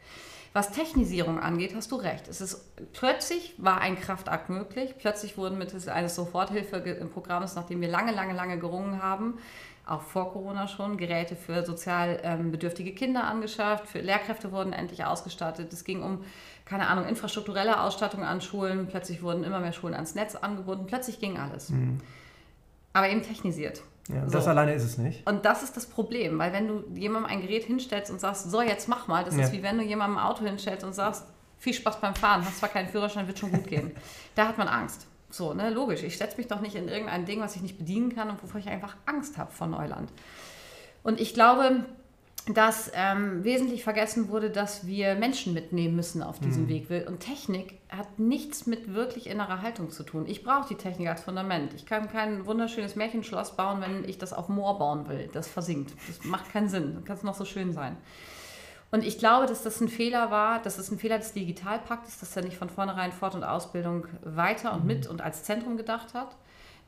Was 0.55 0.71
Technisierung 0.71 1.41
angeht, 1.41 1.75
hast 1.75 1.91
du 1.91 1.97
recht. 1.97 2.29
Es 2.29 2.41
ist, 2.41 2.77
plötzlich 2.93 3.55
war 3.59 3.81
ein 3.81 4.01
Kraftakt 4.01 4.51
möglich. 4.51 4.95
Plötzlich 4.97 5.37
wurden 5.37 5.59
mittels 5.59 5.89
eines 5.89 6.15
Soforthilfeprogramms, 6.15 7.57
nachdem 7.57 7.81
wir 7.81 7.89
lange, 7.89 8.13
lange, 8.13 8.35
lange 8.35 8.61
gerungen 8.61 9.03
haben, 9.03 9.39
auch 9.85 10.03
vor 10.03 10.33
Corona 10.33 10.69
schon, 10.69 10.97
Geräte 10.97 11.35
für 11.35 11.67
sozial 11.67 12.21
ähm, 12.23 12.53
bedürftige 12.53 12.95
Kinder 12.95 13.25
angeschafft. 13.25 13.89
Für 13.89 13.99
Lehrkräfte 13.99 14.53
wurden 14.53 14.73
endlich 14.73 15.05
ausgestattet. 15.05 15.73
Es 15.73 15.83
ging 15.83 16.05
um 16.05 16.25
keine 16.65 16.87
Ahnung, 16.87 17.09
infrastrukturelle 17.09 17.81
Ausstattung 17.81 18.23
an 18.23 18.41
Schulen. 18.41 18.87
Plötzlich 18.87 19.23
wurden 19.23 19.43
immer 19.43 19.59
mehr 19.59 19.73
Schulen 19.73 19.95
ans 19.95 20.15
Netz 20.15 20.37
angebunden. 20.37 20.87
Plötzlich 20.87 21.19
ging 21.19 21.37
alles. 21.37 21.71
Mhm. 21.71 21.99
Aber 22.93 23.09
eben 23.09 23.23
technisiert. 23.23 23.83
Ja, 24.09 24.25
so. 24.27 24.33
Das 24.33 24.47
alleine 24.47 24.75
ist 24.75 24.85
es 24.85 24.99
nicht. 24.99 25.27
Und 25.27 25.45
das 25.45 25.63
ist 25.63 25.77
das 25.77 25.87
Problem, 25.87 26.39
weil 26.39 26.53
wenn 26.53 26.69
du 26.69 26.85
jemandem 26.95 27.31
ein 27.31 27.41
Gerät 27.41 27.65
hinstellst 27.65 28.11
und 28.11 28.21
sagst, 28.21 28.51
so, 28.51 28.61
jetzt 28.61 28.89
mach 28.89 29.07
mal, 29.07 29.25
das 29.25 29.37
ja. 29.37 29.45
ist 29.45 29.53
wie 29.53 29.63
wenn 29.63 29.79
du 29.79 29.85
jemandem 29.85 30.19
ein 30.19 30.25
Auto 30.25 30.45
hinstellst 30.45 30.85
und 30.85 30.93
sagst, 30.93 31.25
viel 31.59 31.73
Spaß 31.73 32.01
beim 32.01 32.15
Fahren, 32.15 32.45
hast 32.45 32.59
zwar 32.59 32.69
keinen 32.69 32.89
Führerschein, 32.89 33.27
wird 33.27 33.39
schon 33.39 33.53
gut 33.53 33.67
gehen. 33.67 33.93
da 34.35 34.49
hat 34.49 34.59
man 34.59 34.69
Angst. 34.69 35.07
So, 35.31 35.55
ne, 35.55 35.71
logisch. 35.71 36.03
Ich 36.03 36.19
setze 36.19 36.37
mich 36.37 36.47
doch 36.47 36.61
nicht 36.61 36.77
in 36.77 36.89
irgendein 36.89 37.25
Ding, 37.25 37.41
was 37.41 37.57
ich 37.57 37.63
nicht 37.63 37.79
bedienen 37.79 38.15
kann 38.15 38.29
und 38.31 38.43
wovor 38.43 38.61
ich 38.61 38.69
einfach 38.69 38.97
Angst 39.07 39.39
habe 39.39 39.51
vor 39.51 39.67
Neuland. 39.67 40.13
Und 41.03 41.21
ich 41.21 41.35
glaube, 41.35 41.85
dass 42.47 42.93
ähm, 42.95 43.43
wesentlich 43.43 43.85
vergessen 43.85 44.29
wurde, 44.29 44.51
dass 44.51 44.87
wir 44.87 45.15
Menschen 45.15 45.55
mitnehmen 45.55 45.97
müssen 45.97 46.23
auf 46.23 46.41
diesem 46.41 46.65
mhm. 46.65 46.69
Weg. 46.69 47.09
Und 47.09 47.21
Technik 47.21 47.81
hat 47.89 48.19
nichts 48.19 48.67
mit 48.67 48.93
wirklich 48.93 49.29
innerer 49.29 49.63
Haltung 49.63 49.91
zu 49.91 50.03
tun. 50.03 50.27
Ich 50.27 50.45
brauche 50.45 50.69
die 50.69 50.75
Technik 50.75 51.09
als 51.09 51.23
Fundament. 51.23 51.73
Ich 51.73 51.87
kann 51.87 52.11
kein 52.11 52.45
wunderschönes 52.45 52.97
Märchenschloss 52.97 53.57
bauen, 53.57 53.81
wenn 53.81 54.07
ich 54.07 54.19
das 54.19 54.35
auf 54.35 54.51
Moor 54.51 54.79
bauen 54.79 55.09
will. 55.09 55.31
Das 55.33 55.49
versinkt. 55.49 55.95
Das 56.07 56.25
macht 56.25 56.53
keinen 56.53 56.69
Sinn. 56.69 56.95
Das 56.95 57.05
kann 57.05 57.27
noch 57.27 57.35
so 57.35 57.47
schön 57.47 57.73
sein. 57.73 57.97
Und 58.91 59.05
ich 59.05 59.19
glaube, 59.19 59.47
dass 59.47 59.63
das 59.63 59.81
ein 59.81 59.89
Fehler 59.89 60.31
war, 60.31 60.61
dass 60.61 60.79
es 60.79 60.91
ein 60.91 60.99
Fehler 60.99 61.19
des 61.19 61.33
Digitalpaktes, 61.33 62.21
dass 62.21 62.37
er 62.37 62.45
nicht 62.45 62.59
von 62.59 62.69
vornherein 62.69 63.11
Fort- 63.11 63.35
und 63.35 63.43
Ausbildung 63.43 64.07
weiter 64.23 64.75
und 64.75 64.83
mhm. 64.83 64.87
mit 64.87 65.07
und 65.07 65.23
als 65.23 65.45
Zentrum 65.45 65.79
gedacht 65.79 66.13
hat. 66.13 66.37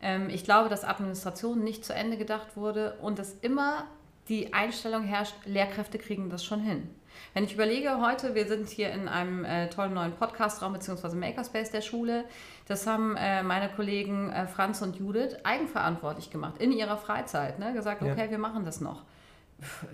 Ähm, 0.03 0.29
ich 0.29 0.45
glaube, 0.45 0.69
dass 0.69 0.85
Administration 0.85 1.65
nicht 1.65 1.85
zu 1.85 1.95
Ende 1.95 2.19
gedacht 2.19 2.57
wurde 2.57 2.99
und 3.01 3.19
dass 3.19 3.33
immer 3.33 3.87
die 4.29 4.53
Einstellung 4.53 5.05
herrscht, 5.05 5.35
Lehrkräfte 5.45 5.99
kriegen 5.99 6.31
das 6.31 6.45
schon 6.45 6.61
hin. 6.61 6.89
Wenn 7.35 7.45
ich 7.45 7.55
überlege, 7.55 8.01
heute, 8.01 8.35
wir 8.35 8.47
sind 8.47 8.69
hier 8.69 8.91
in 8.91 9.09
einem 9.09 9.45
äh, 9.45 9.69
tollen 9.69 9.95
neuen 9.95 10.13
Podcastraum 10.13 10.73
bzw. 10.73 11.15
Makerspace 11.15 11.71
der 11.71 11.81
Schule. 11.81 12.25
Das 12.67 12.87
haben 12.87 13.17
äh, 13.17 13.43
meine 13.43 13.69
Kollegen 13.71 14.31
äh, 14.31 14.47
Franz 14.47 14.83
und 14.83 14.97
Judith 14.97 15.37
eigenverantwortlich 15.45 16.31
gemacht, 16.31 16.61
in 16.61 16.73
ihrer 16.73 16.97
Freizeit. 16.97 17.59
Ne? 17.59 17.73
Gesagt, 17.73 18.03
okay, 18.03 18.25
ja. 18.27 18.31
wir 18.31 18.39
machen 18.39 18.65
das 18.65 18.81
noch. 18.81 19.05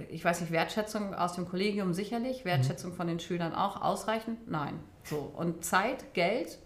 Ich 0.09 0.25
weiß 0.25 0.41
nicht, 0.41 0.53
Wertschätzung 0.53 1.15
aus 1.15 1.35
dem 1.35 1.49
Kollegium 1.49 1.95
sicherlich, 1.95 2.45
Wertschätzung 2.45 2.93
mhm. 2.93 2.97
von 2.97 3.07
den 3.07 3.21
Schülern 3.21 3.55
auch 3.55 3.81
ausreichend? 3.81 4.51
Nein. 4.51 4.81
So. 5.05 5.33
Und 5.37 5.65
Zeit, 5.65 6.15
Geld, 6.15 6.59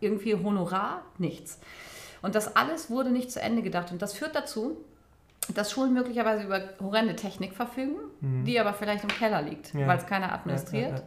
irgendwie 0.00 0.34
Honorar, 0.34 1.02
nichts. 1.18 1.60
Und 2.22 2.34
das 2.34 2.56
alles 2.56 2.90
wurde 2.90 3.10
nicht 3.10 3.30
zu 3.30 3.40
Ende 3.40 3.62
gedacht. 3.62 3.92
Und 3.92 4.00
das 4.00 4.14
führt 4.14 4.34
dazu, 4.34 4.78
dass 5.54 5.72
Schulen 5.72 5.92
möglicherweise 5.92 6.44
über 6.44 6.60
horrende 6.80 7.16
Technik 7.16 7.54
verfügen, 7.54 7.96
mhm. 8.20 8.44
die 8.44 8.58
aber 8.58 8.72
vielleicht 8.72 9.04
im 9.04 9.10
Keller 9.10 9.42
liegt, 9.42 9.74
ja. 9.74 9.86
weil 9.86 9.98
es 9.98 10.06
keiner 10.06 10.32
administriert, 10.32 10.90
ja, 10.90 10.96
ja, 10.96 11.02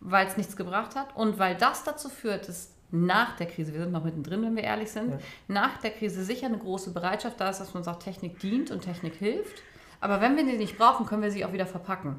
weil 0.00 0.26
es 0.26 0.36
nichts 0.36 0.56
gebracht 0.56 0.96
hat 0.96 1.14
und 1.16 1.38
weil 1.38 1.56
das 1.56 1.84
dazu 1.84 2.08
führt, 2.08 2.48
dass 2.48 2.74
nach 2.92 3.36
der 3.36 3.46
Krise, 3.46 3.72
wir 3.72 3.80
sind 3.80 3.92
noch 3.92 4.04
mittendrin, 4.04 4.42
wenn 4.42 4.56
wir 4.56 4.64
ehrlich 4.64 4.90
sind, 4.90 5.14
nach 5.46 5.78
der 5.78 5.90
Krise 5.92 6.24
sicher 6.24 6.46
eine 6.46 6.58
große 6.58 6.92
Bereitschaft 6.92 7.40
da 7.40 7.48
ist, 7.50 7.60
dass 7.60 7.72
man 7.72 7.84
sagt, 7.84 8.02
Technik 8.02 8.40
dient 8.40 8.70
und 8.70 8.80
Technik 8.80 9.14
hilft. 9.14 9.62
Aber 10.00 10.20
wenn 10.20 10.36
wir 10.36 10.44
sie 10.44 10.56
nicht 10.56 10.78
brauchen, 10.78 11.06
können 11.06 11.22
wir 11.22 11.30
sie 11.30 11.44
auch 11.44 11.52
wieder 11.52 11.66
verpacken. 11.66 12.16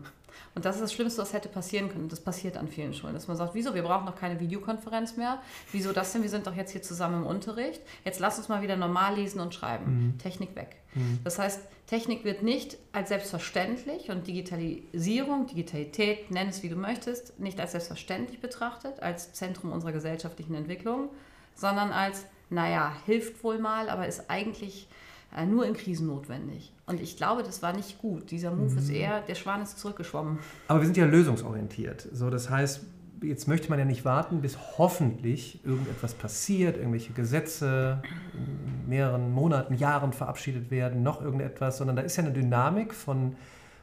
Und 0.54 0.66
das 0.66 0.76
ist 0.76 0.82
das 0.82 0.94
Schlimmste, 0.94 1.22
was 1.22 1.34
hätte 1.34 1.48
passieren 1.48 1.90
können. 1.90 2.10
Das 2.10 2.20
passiert 2.20 2.58
an 2.58 2.68
vielen 2.68 2.94
Schulen, 2.94 3.14
dass 3.14 3.28
man 3.28 3.38
sagt, 3.38 3.56
wieso, 3.56 3.74
wir 3.74 3.84
brauchen 3.84 4.06
noch 4.06 4.18
keine 4.18 4.40
Videokonferenz 4.40 5.16
mehr. 5.16 5.42
Wieso 5.72 5.94
das 5.94 6.12
denn? 6.12 6.24
Wir 6.24 6.30
sind 6.30 6.46
doch 6.46 6.56
jetzt 6.56 6.72
hier 6.72 6.82
zusammen 6.82 7.22
im 7.22 7.26
Unterricht. 7.26 7.82
Jetzt 8.04 8.20
lass 8.20 8.38
uns 8.38 8.50
mal 8.50 8.62
wieder 8.62 8.76
normal 8.76 9.16
lesen 9.16 9.40
und 9.40 9.54
schreiben. 9.54 9.86
Mhm. 9.86 10.18
Technik 10.18 10.56
weg. 10.56 10.76
Mhm. 10.94 11.20
Das 11.24 11.40
heißt, 11.40 11.62
Technik 11.88 12.26
wird 12.26 12.44
nicht 12.44 12.78
als 12.92 13.10
selbstverständlich 13.10 14.10
und 14.10 14.28
Digitalisierung, 14.28 15.48
Digitalität, 15.48 16.32
nenn 16.32 16.50
es 16.50 16.64
wie 16.64 16.70
du 16.70 16.76
möchtest, 16.76 17.40
nicht 17.40 17.60
als 17.60 17.72
selbstverständlich 17.72 18.42
betrachtet, 18.42 19.02
als 19.02 19.34
Zentrum 19.34 19.72
unserer 19.72 19.94
gesellschaftlichen 19.94 20.56
Entwicklung, 20.56 21.10
sondern 21.56 21.92
als, 21.92 22.26
naja, 22.50 22.94
hilft 23.06 23.44
wohl 23.44 23.60
mal, 23.60 23.90
aber 23.90 24.08
ist 24.08 24.30
eigentlich 24.30 24.88
äh, 25.36 25.46
nur 25.46 25.66
in 25.66 25.74
Krisen 25.74 26.08
notwendig. 26.08 26.74
Und 26.86 27.02
ich 27.02 27.18
glaube, 27.18 27.44
das 27.44 27.62
war 27.62 27.74
nicht 27.74 28.00
gut. 28.00 28.32
Dieser 28.32 28.52
Move 28.52 28.72
mhm. 28.72 28.78
ist 28.78 28.90
eher, 28.90 29.22
der 29.22 29.36
Schwan 29.36 29.62
ist 29.62 29.80
zurückgeschwommen. 29.80 30.40
Aber 30.68 30.80
wir 30.80 30.86
sind 30.86 30.98
ja 30.98 31.06
lösungsorientiert. 31.06 32.08
So, 32.12 32.30
das 32.30 32.50
heißt, 32.50 32.82
jetzt 33.24 33.48
möchte 33.48 33.70
man 33.70 33.80
ja 33.80 33.86
nicht 33.86 34.04
warten, 34.04 34.42
bis 34.42 34.58
hoffentlich 34.78 35.64
irgendetwas 35.64 36.14
passiert, 36.14 36.78
irgendwelche 36.78 37.14
Gesetze 37.14 38.02
in 38.34 38.90
mehreren 38.90 39.32
Monaten, 39.32 39.76
Jahren 39.76 40.12
verabschiedet 40.12 40.72
werden, 40.72 41.04
noch 41.04 41.22
irgendetwas, 41.22 41.78
sondern 41.78 41.96
da 41.96 42.02
ist 42.02 42.18
ja 42.18 42.24
eine 42.24 42.34
Dynamik 42.34 42.94
von, 42.94 43.36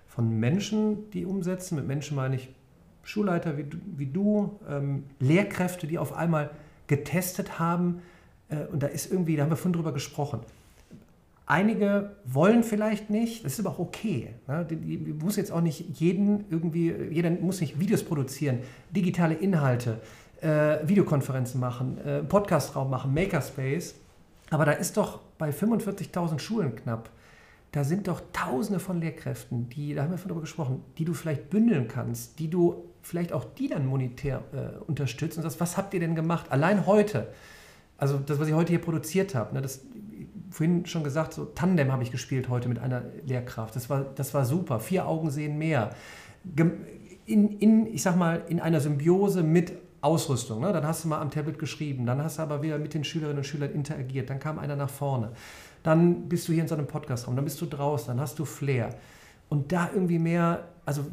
von 0.06 0.38
Menschen, 0.38 1.10
die 1.10 1.24
umsetzen. 1.24 1.76
Mit 1.76 1.86
Menschen 1.86 2.16
meine 2.16 2.36
ich 2.36 2.50
Schulleiter 3.02 3.56
wie, 3.56 3.66
wie 3.96 4.06
du, 4.06 4.58
ähm, 4.68 5.04
Lehrkräfte, 5.18 5.86
die 5.86 5.98
auf 5.98 6.12
einmal 6.12 6.50
getestet 6.88 7.58
haben. 7.58 8.02
Äh, 8.48 8.66
und 8.66 8.82
da 8.82 8.88
ist 8.88 9.10
irgendwie, 9.10 9.36
da 9.36 9.44
haben 9.44 9.50
wir 9.50 9.56
vorhin 9.56 9.72
drüber 9.72 9.92
gesprochen, 9.92 10.40
Einige 11.50 12.16
wollen 12.26 12.62
vielleicht 12.62 13.08
nicht, 13.08 13.42
das 13.42 13.54
ist 13.54 13.60
aber 13.64 13.70
auch 13.70 13.78
okay. 13.78 14.34
Ne? 14.46 14.66
Die, 14.68 14.76
die, 14.76 14.98
muss 15.14 15.36
jetzt 15.36 15.50
auch 15.50 15.62
nicht 15.62 15.98
jeden 15.98 16.44
irgendwie, 16.50 16.92
jeder 17.10 17.30
muss 17.30 17.62
nicht 17.62 17.80
Videos 17.80 18.04
produzieren, 18.04 18.58
digitale 18.94 19.32
Inhalte, 19.32 19.98
äh, 20.42 20.86
Videokonferenzen 20.86 21.58
machen, 21.58 21.96
äh, 22.04 22.22
Podcastraum 22.22 22.90
machen, 22.90 23.14
Makerspace. 23.14 23.94
Aber 24.50 24.66
da 24.66 24.72
ist 24.72 24.98
doch 24.98 25.20
bei 25.38 25.48
45.000 25.48 26.38
Schulen 26.38 26.76
knapp, 26.76 27.08
da 27.72 27.82
sind 27.82 28.08
doch 28.08 28.20
Tausende 28.34 28.78
von 28.78 29.00
Lehrkräften, 29.00 29.70
die, 29.70 29.94
da 29.94 30.02
haben 30.02 30.10
wir 30.10 30.18
von 30.18 30.28
darüber 30.28 30.42
gesprochen, 30.42 30.84
die 30.98 31.06
du 31.06 31.14
vielleicht 31.14 31.48
bündeln 31.48 31.88
kannst, 31.88 32.38
die 32.40 32.50
du 32.50 32.84
vielleicht 33.00 33.32
auch 33.32 33.44
die 33.44 33.68
dann 33.68 33.86
monetär 33.86 34.42
äh, 34.52 34.84
unterstützt 34.86 35.38
und 35.38 35.44
sagst, 35.44 35.60
was 35.60 35.78
habt 35.78 35.94
ihr 35.94 36.00
denn 36.00 36.14
gemacht? 36.14 36.52
Allein 36.52 36.86
heute 36.86 37.28
Also 37.96 38.18
das, 38.18 38.38
was 38.38 38.46
ich 38.46 38.54
heute 38.54 38.68
hier 38.70 38.80
produziert 38.80 39.34
habe, 39.34 39.54
ne, 39.54 39.60
das 39.60 39.80
vorhin 40.50 40.86
schon 40.86 41.04
gesagt, 41.04 41.34
so 41.34 41.44
Tandem 41.44 41.92
habe 41.92 42.02
ich 42.02 42.10
gespielt 42.10 42.48
heute 42.48 42.68
mit 42.68 42.78
einer 42.78 43.02
Lehrkraft. 43.26 43.76
Das 43.76 43.90
war, 43.90 44.04
das 44.04 44.34
war 44.34 44.44
super. 44.44 44.80
Vier 44.80 45.06
Augen 45.06 45.30
sehen 45.30 45.58
mehr. 45.58 45.90
In, 47.26 47.58
in, 47.58 47.86
ich 47.86 48.02
sag 48.02 48.16
mal, 48.16 48.42
in 48.48 48.60
einer 48.60 48.80
Symbiose 48.80 49.42
mit 49.42 49.72
Ausrüstung. 50.00 50.60
Ne? 50.60 50.72
Dann 50.72 50.86
hast 50.86 51.04
du 51.04 51.08
mal 51.08 51.20
am 51.20 51.30
Tablet 51.30 51.58
geschrieben, 51.58 52.06
dann 52.06 52.22
hast 52.22 52.38
du 52.38 52.42
aber 52.42 52.62
wieder 52.62 52.78
mit 52.78 52.94
den 52.94 53.04
Schülerinnen 53.04 53.38
und 53.38 53.44
Schülern 53.44 53.72
interagiert, 53.72 54.30
dann 54.30 54.38
kam 54.38 54.58
einer 54.58 54.76
nach 54.76 54.90
vorne. 54.90 55.32
Dann 55.82 56.28
bist 56.28 56.48
du 56.48 56.52
hier 56.52 56.62
in 56.62 56.68
so 56.68 56.74
einem 56.74 56.86
Podcastraum, 56.86 57.36
dann 57.36 57.44
bist 57.44 57.60
du 57.60 57.66
draußen, 57.66 58.08
dann 58.08 58.20
hast 58.20 58.38
du 58.38 58.44
Flair. 58.44 58.94
Und 59.48 59.72
da 59.72 59.90
irgendwie 59.92 60.18
mehr, 60.18 60.68
also 60.84 61.06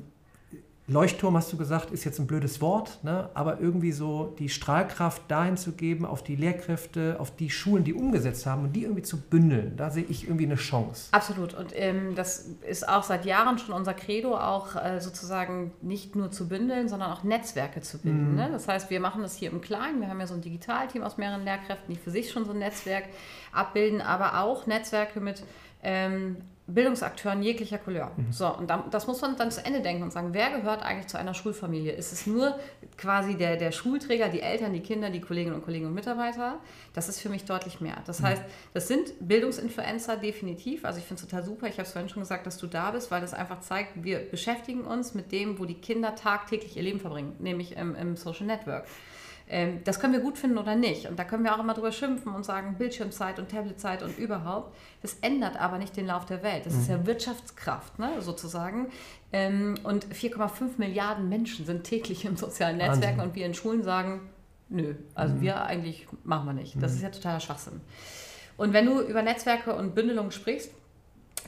Leuchtturm, 0.87 1.35
hast 1.35 1.51
du 1.51 1.57
gesagt, 1.57 1.89
ist 1.89 2.03
jetzt 2.03 2.19
ein 2.19 2.27
blödes 2.27 2.61
Wort, 2.61 3.03
ne? 3.03 3.29
aber 3.33 3.59
irgendwie 3.59 3.91
so 3.91 4.35
die 4.37 4.49
Strahlkraft 4.49 5.23
dahin 5.29 5.57
zu 5.57 5.71
geben, 5.71 6.05
auf 6.05 6.23
die 6.23 6.35
Lehrkräfte, 6.35 7.17
auf 7.19 7.35
die 7.35 7.49
Schulen, 7.49 7.83
die 7.83 7.93
umgesetzt 7.95 8.45
haben 8.45 8.65
und 8.65 8.73
die 8.73 8.83
irgendwie 8.83 9.01
zu 9.01 9.19
bündeln, 9.19 9.75
da 9.77 9.89
sehe 9.89 10.03
ich 10.03 10.25
irgendwie 10.25 10.45
eine 10.45 10.55
Chance. 10.55 11.07
Absolut. 11.11 11.55
Und 11.55 11.71
ähm, 11.73 12.13
das 12.13 12.49
ist 12.67 12.87
auch 12.87 13.01
seit 13.01 13.25
Jahren 13.25 13.57
schon 13.57 13.73
unser 13.73 13.95
Credo, 13.95 14.37
auch 14.37 14.75
äh, 14.75 14.99
sozusagen 15.01 15.71
nicht 15.81 16.15
nur 16.15 16.29
zu 16.29 16.47
bündeln, 16.47 16.87
sondern 16.87 17.11
auch 17.11 17.23
Netzwerke 17.23 17.81
zu 17.81 17.97
bilden. 17.97 18.31
Mhm. 18.31 18.35
Ne? 18.35 18.49
Das 18.51 18.67
heißt, 18.67 18.91
wir 18.91 18.99
machen 18.99 19.23
das 19.23 19.35
hier 19.35 19.49
im 19.49 19.61
Kleinen. 19.61 20.01
Wir 20.01 20.07
haben 20.07 20.19
ja 20.19 20.27
so 20.27 20.35
ein 20.35 20.41
Digitalteam 20.41 21.01
aus 21.01 21.17
mehreren 21.17 21.43
Lehrkräften, 21.43 21.95
die 21.95 21.99
für 21.99 22.11
sich 22.11 22.31
schon 22.31 22.45
so 22.45 22.51
ein 22.51 22.59
Netzwerk 22.59 23.05
abbilden, 23.51 24.01
aber 24.01 24.39
auch 24.41 24.67
Netzwerke 24.67 25.19
mit 25.19 25.43
ähm, 25.81 26.37
Bildungsakteuren 26.67 27.43
jeglicher 27.43 27.77
Couleur. 27.77 28.11
Mhm. 28.17 28.31
So, 28.31 28.47
und 28.47 28.71
das 28.91 29.05
muss 29.05 29.21
man 29.21 29.37
dann 29.37 29.51
zu 29.51 29.63
Ende 29.63 29.81
denken 29.81 30.01
und 30.01 30.11
sagen, 30.11 30.29
wer 30.31 30.49
gehört 30.49 30.81
eigentlich 30.81 31.07
zu 31.07 31.17
einer 31.17 31.35
Schulfamilie? 31.35 31.91
Ist 31.91 32.11
es 32.11 32.25
nur 32.25 32.57
quasi 32.97 33.35
der, 33.35 33.55
der 33.57 33.71
Schulträger, 33.71 34.29
die 34.29 34.41
Eltern, 34.41 34.73
die 34.73 34.79
Kinder, 34.79 35.11
die 35.11 35.21
Kolleginnen 35.21 35.55
und 35.55 35.63
Kollegen 35.63 35.85
und 35.85 35.93
Mitarbeiter? 35.93 36.57
Das 36.93 37.07
ist 37.07 37.19
für 37.19 37.29
mich 37.29 37.45
deutlich 37.45 37.81
mehr. 37.81 37.97
Das 38.07 38.19
mhm. 38.19 38.25
heißt, 38.25 38.43
das 38.73 38.87
sind 38.87 39.13
Bildungsinfluencer 39.19 40.17
definitiv. 40.17 40.85
Also 40.85 40.97
ich 40.97 41.05
finde 41.05 41.21
es 41.21 41.29
total 41.29 41.43
super. 41.43 41.67
Ich 41.67 41.73
habe 41.73 41.83
es 41.83 41.91
vorhin 41.91 42.09
schon 42.09 42.23
gesagt, 42.23 42.47
dass 42.47 42.57
du 42.57 42.65
da 42.65 42.89
bist, 42.89 43.11
weil 43.11 43.21
das 43.21 43.35
einfach 43.35 43.59
zeigt, 43.59 44.03
wir 44.03 44.19
beschäftigen 44.19 44.81
uns 44.81 45.13
mit 45.13 45.31
dem, 45.31 45.59
wo 45.59 45.65
die 45.65 45.75
Kinder 45.75 46.15
tagtäglich 46.15 46.75
ihr 46.77 46.83
Leben 46.83 46.99
verbringen, 46.99 47.35
nämlich 47.37 47.77
im, 47.77 47.93
im 47.93 48.15
Social 48.15 48.47
Network. 48.47 48.85
Ähm, 49.47 49.81
das 49.83 49.99
können 49.99 50.13
wir 50.13 50.21
gut 50.21 50.37
finden 50.37 50.57
oder 50.57 50.75
nicht. 50.75 51.07
Und 51.07 51.19
da 51.19 51.23
können 51.23 51.43
wir 51.43 51.53
auch 51.53 51.59
immer 51.59 51.73
drüber 51.73 51.91
schimpfen 51.91 52.33
und 52.33 52.43
sagen, 52.43 52.75
Bildschirmzeit 52.77 53.37
und 53.37 53.49
Tabletzeit 53.49 54.01
und 54.01 54.17
überhaupt. 54.17 54.75
Das 55.01 55.17
ändert 55.21 55.59
aber 55.59 55.77
nicht 55.77 55.95
den 55.95 56.07
Lauf 56.07 56.25
der 56.25 56.41
Welt. 56.41 56.65
Das 56.65 56.73
mhm. 56.73 56.79
ist 56.81 56.89
ja 56.89 56.97
mhm. 56.97 57.05
Wirtschaftskraft, 57.05 57.99
ne, 57.99 58.21
sozusagen. 58.21 58.87
Ähm, 59.31 59.75
und 59.83 60.07
4,5 60.07 60.77
Milliarden 60.77 61.29
Menschen 61.29 61.65
sind 61.65 61.83
täglich 61.83 62.25
in 62.25 62.37
sozialen 62.37 62.77
Netzwerken 62.77 63.17
Wahnsinn. 63.17 63.29
und 63.29 63.35
wir 63.35 63.45
in 63.45 63.53
Schulen 63.53 63.83
sagen, 63.83 64.29
nö, 64.69 64.95
also 65.13 65.35
mhm. 65.35 65.41
wir 65.41 65.61
eigentlich 65.63 66.07
machen 66.23 66.47
wir 66.47 66.53
nicht. 66.53 66.75
Das 66.81 66.91
mhm. 66.91 66.97
ist 66.97 67.03
ja 67.03 67.09
totaler 67.09 67.39
Schwachsinn. 67.39 67.81
Und 68.57 68.73
wenn 68.73 68.85
du 68.85 69.01
über 69.01 69.21
Netzwerke 69.21 69.75
und 69.75 69.93
Bündelung 69.93 70.31
sprichst, 70.31 70.71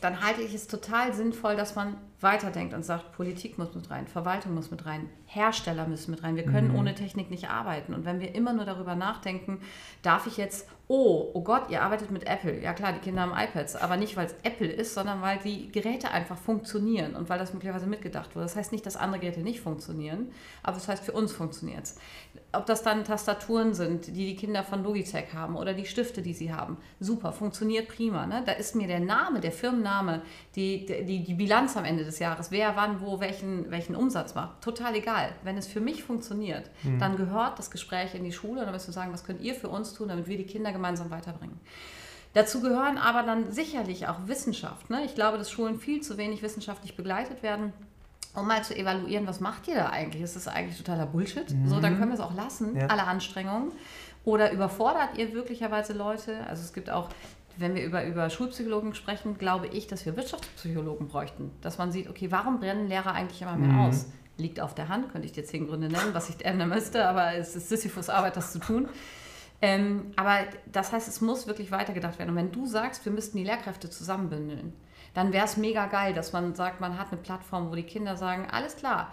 dann 0.01 0.21
halte 0.21 0.41
ich 0.41 0.53
es 0.53 0.67
total 0.67 1.13
sinnvoll, 1.13 1.55
dass 1.55 1.75
man 1.75 1.97
weiterdenkt 2.19 2.74
und 2.74 2.83
sagt, 2.83 3.12
Politik 3.12 3.59
muss 3.59 3.75
mit 3.75 3.91
rein, 3.91 4.07
Verwaltung 4.07 4.55
muss 4.55 4.71
mit 4.71 4.86
rein, 4.88 5.07
Hersteller 5.25 5.88
müssen 5.88 6.09
mit 6.09 6.24
rein. 6.24 6.36
Wir 6.36 6.45
können 6.45 6.69
mhm. 6.69 6.79
ohne 6.79 6.95
Technik 6.95 7.29
nicht 7.29 7.50
arbeiten. 7.50 7.93
Und 7.93 8.05
wenn 8.05 8.19
wir 8.19 8.33
immer 8.33 8.53
nur 8.53 8.65
darüber 8.65 8.95
nachdenken, 8.95 9.59
darf 10.01 10.25
ich 10.25 10.38
jetzt, 10.38 10.67
oh, 10.88 11.29
oh 11.33 11.43
Gott, 11.43 11.69
ihr 11.69 11.83
arbeitet 11.83 12.09
mit 12.09 12.25
Apple. 12.25 12.59
Ja 12.59 12.74
klar, 12.74 12.93
die 12.93 13.00
Kinder 13.00 13.21
haben 13.21 13.33
iPads, 13.38 13.75
aber 13.75 13.97
nicht, 13.97 14.17
weil 14.17 14.25
es 14.25 14.36
Apple 14.43 14.67
ist, 14.67 14.95
sondern 14.95 15.21
weil 15.21 15.38
die 15.39 15.71
Geräte 15.71 16.09
einfach 16.09 16.38
funktionieren 16.38 17.15
und 17.15 17.29
weil 17.29 17.38
das 17.38 17.53
möglicherweise 17.53 17.86
mitgedacht 17.86 18.36
wurde. 18.36 18.45
Das 18.45 18.55
heißt 18.55 18.71
nicht, 18.71 18.86
dass 18.86 18.97
andere 18.97 19.21
Geräte 19.21 19.41
nicht 19.41 19.59
funktionieren, 19.59 20.31
aber 20.63 20.74
das 20.74 20.88
heißt, 20.88 21.03
für 21.03 21.12
uns 21.12 21.31
funktioniert 21.33 21.83
es 21.83 21.97
ob 22.53 22.65
das 22.65 22.81
dann 22.81 23.03
Tastaturen 23.03 23.74
sind, 23.74 24.07
die 24.07 24.25
die 24.25 24.36
Kinder 24.36 24.63
von 24.63 24.83
Logitech 24.83 25.33
haben 25.33 25.55
oder 25.55 25.74
die 25.74 25.86
Stifte, 25.86 26.21
die 26.21 26.33
sie 26.33 26.53
haben. 26.53 26.77
Super, 27.00 27.31
funktioniert 27.31 27.88
prima. 27.88 28.25
Ne? 28.25 28.43
Da 28.45 28.53
ist 28.53 28.75
mir 28.75 28.88
der 28.88 29.00
Name, 29.00 29.41
der 29.41 29.51
Firmenname, 29.51 30.21
die, 30.55 30.86
die, 30.86 31.24
die 31.24 31.33
Bilanz 31.33 31.75
am 31.75 31.86
Ende 31.86 32.05
des 32.07 32.19
Jahres, 32.19 32.51
wer 32.51 32.75
wann 32.75 33.01
wo 33.01 33.19
welchen, 33.19 33.69
welchen 33.69 33.95
Umsatz 33.95 34.33
macht, 34.35 34.61
total 34.61 34.95
egal. 34.95 35.29
Wenn 35.43 35.57
es 35.57 35.67
für 35.67 35.79
mich 35.79 36.03
funktioniert, 36.03 36.69
mhm. 36.83 36.99
dann 36.99 37.17
gehört 37.17 37.59
das 37.59 37.69
Gespräch 37.69 38.15
in 38.15 38.23
die 38.23 38.31
Schule 38.31 38.61
und 38.61 38.65
dann 38.65 38.73
wirst 38.73 38.87
du 38.87 38.91
sagen, 38.91 39.13
was 39.13 39.23
könnt 39.23 39.41
ihr 39.41 39.53
für 39.53 39.69
uns 39.69 39.93
tun, 39.93 40.07
damit 40.07 40.27
wir 40.27 40.37
die 40.37 40.45
Kinder 40.45 40.71
gemeinsam 40.71 41.11
weiterbringen. 41.11 41.59
Dazu 42.33 42.61
gehören 42.61 42.97
aber 42.97 43.23
dann 43.23 43.51
sicherlich 43.51 44.07
auch 44.07 44.27
Wissenschaft. 44.27 44.89
Ne? 44.89 45.03
Ich 45.05 45.15
glaube, 45.15 45.37
dass 45.37 45.51
Schulen 45.51 45.79
viel 45.79 46.01
zu 46.01 46.17
wenig 46.17 46.41
wissenschaftlich 46.41 46.95
begleitet 46.95 47.43
werden 47.43 47.73
um 48.37 48.47
mal 48.47 48.63
zu 48.63 48.75
evaluieren, 48.75 49.25
was 49.27 49.39
macht 49.39 49.67
ihr 49.67 49.75
da 49.75 49.89
eigentlich? 49.89 50.21
Ist 50.21 50.35
das 50.35 50.47
eigentlich 50.47 50.77
totaler 50.77 51.07
Bullshit? 51.07 51.49
Mhm. 51.49 51.67
So, 51.67 51.79
dann 51.79 51.97
können 51.97 52.11
wir 52.11 52.15
es 52.15 52.19
auch 52.19 52.35
lassen, 52.35 52.77
ja. 52.77 52.87
alle 52.87 53.03
Anstrengungen. 53.03 53.71
Oder 54.25 54.51
überfordert 54.51 55.17
ihr 55.17 55.33
wirklicherweise 55.33 55.93
Leute? 55.93 56.45
Also 56.47 56.61
es 56.61 56.73
gibt 56.73 56.89
auch, 56.89 57.09
wenn 57.59 57.75
wir 57.75 57.85
über, 57.85 58.05
über 58.05 58.29
Schulpsychologen 58.29 58.93
sprechen, 58.95 59.37
glaube 59.37 59.67
ich, 59.67 59.87
dass 59.87 60.05
wir 60.05 60.15
Wirtschaftspsychologen 60.15 61.07
bräuchten. 61.07 61.51
Dass 61.61 61.77
man 61.77 61.91
sieht, 61.91 62.09
okay, 62.09 62.31
warum 62.31 62.59
brennen 62.59 62.87
Lehrer 62.87 63.13
eigentlich 63.13 63.41
immer 63.41 63.55
mehr 63.55 63.69
mhm. 63.69 63.79
aus? 63.79 64.07
Liegt 64.37 64.59
auf 64.59 64.75
der 64.75 64.89
Hand, 64.89 65.11
könnte 65.11 65.25
ich 65.25 65.31
dir 65.31 65.43
zehn 65.43 65.67
Gründe 65.67 65.87
nennen, 65.89 66.13
was 66.13 66.29
ich 66.29 66.45
ändern 66.45 66.69
müsste, 66.69 67.07
aber 67.07 67.33
es 67.33 67.55
ist 67.55 67.69
Sisyphus 67.69 68.09
Arbeit, 68.09 68.37
das 68.37 68.51
zu 68.51 68.59
tun. 68.59 68.87
Ähm, 69.61 70.11
aber 70.15 70.41
das 70.71 70.93
heißt, 70.93 71.07
es 71.07 71.21
muss 71.21 71.47
wirklich 71.47 71.71
weitergedacht 71.71 72.19
werden. 72.19 72.29
Und 72.29 72.35
wenn 72.35 72.51
du 72.51 72.67
sagst, 72.67 73.03
wir 73.05 73.11
müssten 73.11 73.37
die 73.37 73.43
Lehrkräfte 73.43 73.89
zusammenbündeln, 73.89 74.73
dann 75.15 75.33
wäre 75.33 75.45
es 75.45 75.57
mega 75.57 75.87
geil, 75.87 76.13
dass 76.13 76.33
man 76.33 76.53
sagt, 76.53 76.79
man 76.79 76.99
hat 76.99 77.07
eine 77.11 77.19
Plattform, 77.19 77.71
wo 77.71 77.75
die 77.75 77.83
Kinder 77.83 78.15
sagen, 78.17 78.47
alles 78.51 78.75
klar, 78.75 79.11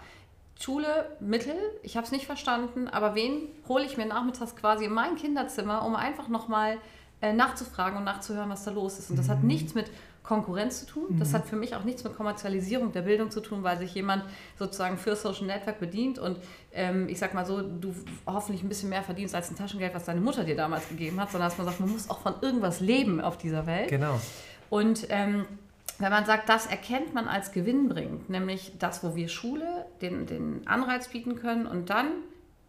Schule, 0.59 1.17
Mittel, 1.19 1.57
ich 1.83 1.97
habe 1.97 2.05
es 2.05 2.11
nicht 2.11 2.25
verstanden, 2.25 2.87
aber 2.87 3.13
wen 3.15 3.49
hole 3.67 3.83
ich 3.83 3.97
mir 3.97 4.05
nachmittags 4.05 4.55
quasi 4.55 4.85
in 4.85 4.93
mein 4.93 5.15
Kinderzimmer, 5.15 5.85
um 5.85 5.95
einfach 5.95 6.27
nochmal 6.27 6.77
äh, 7.25 7.33
nachzufragen 7.33 7.97
und 7.97 8.03
nachzuhören, 8.03 8.49
was 8.49 8.63
da 8.63 8.71
los 8.71 8.99
ist. 8.99 9.09
Und 9.09 9.17
das 9.17 9.27
mhm. 9.27 9.31
hat 9.31 9.43
nichts 9.43 9.73
mit 9.73 9.89
Konkurrenz 10.23 10.79
zu 10.79 10.85
tun. 10.87 11.17
Das 11.19 11.29
mhm. 11.29 11.33
hat 11.33 11.47
für 11.47 11.55
mich 11.55 11.75
auch 11.75 11.83
nichts 11.83 12.03
mit 12.03 12.15
Kommerzialisierung 12.15 12.91
der 12.91 13.03
Bildung 13.03 13.31
zu 13.31 13.41
tun, 13.41 13.63
weil 13.63 13.77
sich 13.77 13.93
jemand 13.93 14.23
sozusagen 14.57 14.97
für 14.97 15.15
Social 15.15 15.45
Network 15.45 15.79
bedient 15.79 16.19
und 16.19 16.37
ähm, 16.73 17.07
ich 17.07 17.19
sag 17.19 17.33
mal 17.33 17.45
so, 17.45 17.61
du 17.61 17.93
hoffentlich 18.25 18.63
ein 18.63 18.69
bisschen 18.69 18.89
mehr 18.89 19.03
verdienst 19.03 19.35
als 19.35 19.49
ein 19.51 19.55
Taschengeld, 19.55 19.93
was 19.93 20.05
deine 20.05 20.21
Mutter 20.21 20.43
dir 20.43 20.55
damals 20.55 20.89
gegeben 20.89 21.19
hat, 21.19 21.31
sondern 21.31 21.49
dass 21.49 21.57
man 21.57 21.67
sagt, 21.67 21.79
man 21.79 21.89
muss 21.89 22.09
auch 22.09 22.19
von 22.19 22.33
irgendwas 22.41 22.79
leben 22.79 23.21
auf 23.21 23.37
dieser 23.37 23.65
Welt. 23.67 23.89
Genau. 23.89 24.19
Und 24.69 25.07
ähm, 25.09 25.45
wenn 25.99 26.11
man 26.11 26.25
sagt, 26.25 26.49
das 26.49 26.65
erkennt 26.65 27.13
man 27.13 27.27
als 27.27 27.51
gewinnbringend, 27.51 28.29
nämlich 28.29 28.73
das, 28.79 29.03
wo 29.03 29.15
wir 29.15 29.29
Schule 29.29 29.85
den, 30.01 30.25
den 30.25 30.67
Anreiz 30.67 31.07
bieten 31.09 31.35
können 31.35 31.67
und 31.67 31.89
dann 31.89 32.07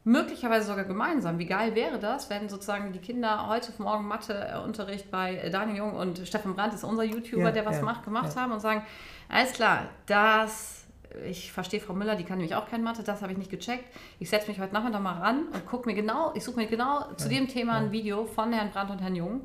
möglicherweise 0.07 0.69
sogar 0.69 0.85
gemeinsam. 0.85 1.39
Wie 1.41 1.47
geil 1.47 1.75
wäre 1.75 1.99
das, 1.99 2.31
wenn 2.31 2.49
sozusagen 2.49 2.93
die 2.93 3.01
Kinder 3.01 3.49
heute 3.49 3.73
Morgen 3.79 4.07
Matheunterricht 4.07 5.11
bei 5.11 5.49
Daniel 5.51 5.79
Jung 5.79 5.95
und 5.95 6.21
Stefan 6.25 6.55
Brandt 6.55 6.75
ist 6.75 6.85
unser 6.85 7.03
YouTuber, 7.03 7.47
ja, 7.47 7.51
der 7.51 7.67
was 7.67 7.79
ja, 7.79 7.83
macht, 7.83 8.05
gemacht 8.05 8.33
ja. 8.35 8.43
haben 8.43 8.53
und 8.53 8.61
sagen, 8.61 8.83
alles 9.29 9.53
klar, 9.53 9.89
das, 10.07 10.87
ich 11.29 11.51
verstehe 11.51 11.81
Frau 11.81 11.93
Müller, 11.93 12.15
die 12.15 12.23
kann 12.23 12.39
nämlich 12.39 12.55
auch 12.55 12.69
kein 12.69 12.85
Mathe, 12.85 13.03
das 13.03 13.21
habe 13.21 13.33
ich 13.33 13.39
nicht 13.39 13.51
gecheckt. 13.51 13.93
Ich 14.21 14.31
setze 14.31 14.47
mich 14.47 14.61
heute 14.61 14.73
Nachmittag 14.75 15.03
mal 15.03 15.19
ran 15.19 15.49
und 15.53 15.67
gucke 15.67 15.89
mir 15.89 15.97
genau, 15.97 16.33
ich 16.37 16.45
suche 16.45 16.61
mir 16.61 16.69
genau 16.69 17.13
zu 17.17 17.29
dem 17.29 17.49
Thema 17.49 17.79
ein 17.79 17.91
Video 17.91 18.27
von 18.27 18.53
Herrn 18.53 18.71
Brandt 18.71 18.93
und 18.93 19.03
Herrn 19.03 19.17
Jung 19.17 19.41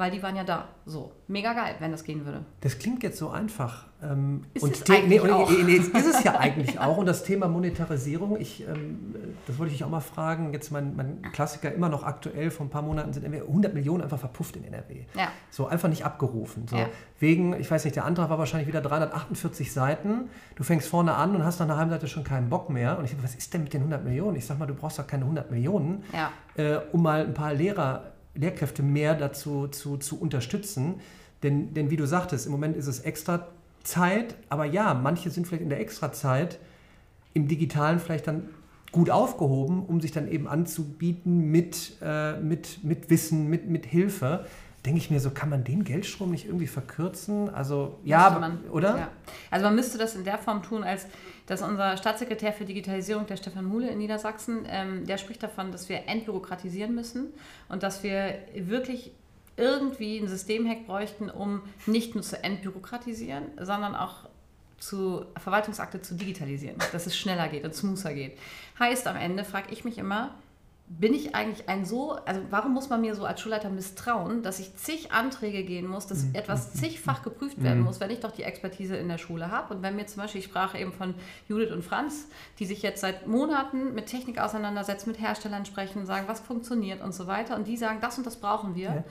weil 0.00 0.10
die 0.10 0.22
waren 0.22 0.34
ja 0.34 0.44
da. 0.44 0.68
So, 0.86 1.12
mega 1.28 1.52
geil, 1.52 1.74
wenn 1.78 1.92
das 1.92 2.04
gehen 2.04 2.24
würde. 2.24 2.42
Das 2.62 2.78
klingt 2.78 3.02
jetzt 3.02 3.18
so 3.18 3.28
einfach. 3.28 3.84
Ähm, 4.02 4.44
ist 4.54 4.62
und 4.62 4.72
es 4.72 4.90
eigentlich 4.90 5.22
nee, 5.22 5.30
auch? 5.30 5.50
Nee, 5.50 5.76
ist 5.76 5.94
es 5.94 6.24
ja 6.24 6.38
eigentlich 6.38 6.80
auch. 6.80 6.96
Und 6.96 7.04
das 7.04 7.22
Thema 7.22 7.48
Monetarisierung, 7.48 8.40
ich, 8.40 8.66
ähm, 8.66 9.14
das 9.46 9.58
wollte 9.58 9.72
ich 9.72 9.78
dich 9.78 9.84
auch 9.84 9.90
mal 9.90 10.00
fragen. 10.00 10.54
Jetzt 10.54 10.72
mein, 10.72 10.96
mein 10.96 11.20
Klassiker 11.32 11.70
immer 11.70 11.90
noch 11.90 12.02
aktuell, 12.02 12.50
vor 12.50 12.64
ein 12.64 12.70
paar 12.70 12.80
Monaten 12.80 13.12
sind 13.12 13.26
100 13.26 13.74
Millionen 13.74 14.02
einfach 14.02 14.18
verpufft 14.18 14.56
in 14.56 14.64
NRW. 14.64 15.04
Ja. 15.14 15.28
So 15.50 15.66
einfach 15.66 15.90
nicht 15.90 16.06
abgerufen. 16.06 16.66
So, 16.66 16.76
ja. 16.76 16.86
Wegen, 17.18 17.52
ich 17.60 17.70
weiß 17.70 17.84
nicht, 17.84 17.94
der 17.94 18.06
Antrag 18.06 18.30
war 18.30 18.38
wahrscheinlich 18.38 18.68
wieder 18.68 18.80
348 18.80 19.70
Seiten. 19.70 20.30
Du 20.56 20.64
fängst 20.64 20.88
vorne 20.88 21.14
an 21.14 21.36
und 21.36 21.44
hast 21.44 21.60
nach 21.60 21.66
einer 21.66 21.76
halben 21.76 21.90
Seite 21.90 22.08
schon 22.08 22.24
keinen 22.24 22.48
Bock 22.48 22.70
mehr. 22.70 22.98
Und 22.98 23.04
ich 23.04 23.10
sage, 23.10 23.22
was 23.22 23.34
ist 23.34 23.52
denn 23.52 23.64
mit 23.64 23.74
den 23.74 23.82
100 23.82 24.02
Millionen? 24.02 24.36
Ich 24.36 24.46
sag 24.46 24.58
mal, 24.58 24.64
du 24.64 24.74
brauchst 24.74 24.98
doch 24.98 25.06
keine 25.06 25.24
100 25.24 25.50
Millionen, 25.50 26.04
ja. 26.14 26.32
äh, 26.56 26.80
um 26.90 27.02
mal 27.02 27.26
ein 27.26 27.34
paar 27.34 27.52
Lehrer 27.52 28.14
Lehrkräfte 28.34 28.82
mehr 28.82 29.14
dazu 29.14 29.68
zu, 29.68 29.96
zu 29.96 30.20
unterstützen. 30.20 30.96
Denn, 31.42 31.74
denn 31.74 31.90
wie 31.90 31.96
du 31.96 32.06
sagtest, 32.06 32.46
im 32.46 32.52
Moment 32.52 32.76
ist 32.76 32.86
es 32.86 33.00
extra 33.00 33.48
Zeit, 33.82 34.34
aber 34.48 34.66
ja, 34.66 34.94
manche 34.94 35.30
sind 35.30 35.46
vielleicht 35.46 35.62
in 35.62 35.70
der 35.70 35.80
Extrazeit 35.80 36.58
im 37.32 37.48
Digitalen 37.48 37.98
vielleicht 37.98 38.26
dann 38.26 38.50
gut 38.92 39.10
aufgehoben, 39.10 39.84
um 39.86 40.00
sich 40.00 40.12
dann 40.12 40.28
eben 40.28 40.48
anzubieten 40.48 41.50
mit, 41.50 41.96
äh, 42.02 42.38
mit, 42.40 42.82
mit 42.82 43.08
Wissen, 43.08 43.48
mit, 43.48 43.68
mit 43.68 43.86
Hilfe 43.86 44.46
denke 44.84 44.98
ich 44.98 45.10
mir 45.10 45.20
so, 45.20 45.30
kann 45.30 45.50
man 45.50 45.64
den 45.64 45.84
Geldstrom 45.84 46.30
nicht 46.30 46.46
irgendwie 46.46 46.66
verkürzen? 46.66 47.52
Also, 47.52 47.98
ja, 48.04 48.30
man, 48.30 48.64
oder? 48.70 48.96
Ja. 48.96 49.08
Also 49.50 49.66
man 49.66 49.74
müsste 49.74 49.98
das 49.98 50.14
in 50.14 50.24
der 50.24 50.38
Form 50.38 50.62
tun, 50.62 50.84
als 50.84 51.06
dass 51.46 51.62
unser 51.62 51.96
Staatssekretär 51.96 52.52
für 52.52 52.64
Digitalisierung, 52.64 53.26
der 53.26 53.36
Stefan 53.36 53.64
Muhle 53.64 53.90
in 53.90 53.98
Niedersachsen, 53.98 54.64
ähm, 54.68 55.06
der 55.06 55.18
spricht 55.18 55.42
davon, 55.42 55.72
dass 55.72 55.88
wir 55.88 56.08
entbürokratisieren 56.08 56.94
müssen 56.94 57.32
und 57.68 57.82
dass 57.82 58.02
wir 58.02 58.38
wirklich 58.54 59.12
irgendwie 59.56 60.18
ein 60.18 60.28
Systemhack 60.28 60.86
bräuchten, 60.86 61.28
um 61.28 61.62
nicht 61.86 62.14
nur 62.14 62.22
zu 62.22 62.42
entbürokratisieren, 62.42 63.44
sondern 63.58 63.94
auch 63.94 64.28
zu 64.78 65.26
Verwaltungsakte 65.36 66.00
zu 66.00 66.14
digitalisieren, 66.14 66.76
dass 66.92 67.06
es 67.06 67.16
schneller 67.16 67.48
geht 67.48 67.64
und 67.64 67.74
smoother 67.74 68.14
geht. 68.14 68.38
Heißt 68.78 69.06
am 69.06 69.16
Ende, 69.16 69.44
frage 69.44 69.72
ich 69.72 69.84
mich 69.84 69.98
immer, 69.98 70.34
bin 70.98 71.14
ich 71.14 71.36
eigentlich 71.36 71.68
ein 71.68 71.84
so, 71.84 72.12
also 72.12 72.40
warum 72.50 72.74
muss 72.74 72.88
man 72.88 73.00
mir 73.00 73.14
so 73.14 73.24
als 73.24 73.40
Schulleiter 73.40 73.70
misstrauen, 73.70 74.42
dass 74.42 74.58
ich 74.58 74.74
zig 74.74 75.12
Anträge 75.12 75.62
gehen 75.62 75.86
muss, 75.86 76.08
dass 76.08 76.24
mhm. 76.24 76.34
etwas 76.34 76.72
zigfach 76.74 77.22
geprüft 77.22 77.62
werden 77.62 77.78
mhm. 77.78 77.84
muss, 77.84 78.00
wenn 78.00 78.10
ich 78.10 78.18
doch 78.18 78.32
die 78.32 78.42
Expertise 78.42 78.96
in 78.96 79.06
der 79.06 79.16
Schule 79.16 79.52
habe. 79.52 79.72
Und 79.72 79.82
wenn 79.82 79.94
mir 79.94 80.06
zum 80.06 80.20
Beispiel, 80.20 80.40
ich 80.40 80.46
sprach 80.46 80.74
eben 80.74 80.92
von 80.92 81.14
Judith 81.48 81.70
und 81.70 81.84
Franz, 81.84 82.26
die 82.58 82.66
sich 82.66 82.82
jetzt 82.82 83.02
seit 83.02 83.28
Monaten 83.28 83.94
mit 83.94 84.06
Technik 84.06 84.40
auseinandersetzen, 84.40 85.10
mit 85.10 85.20
Herstellern 85.20 85.64
sprechen, 85.64 86.06
sagen, 86.06 86.26
was 86.26 86.40
funktioniert 86.40 87.02
und 87.02 87.14
so 87.14 87.28
weiter. 87.28 87.54
Und 87.54 87.68
die 87.68 87.76
sagen, 87.76 88.00
das 88.00 88.18
und 88.18 88.26
das 88.26 88.40
brauchen 88.40 88.74
wir. 88.74 88.88
Ja. 88.88 89.04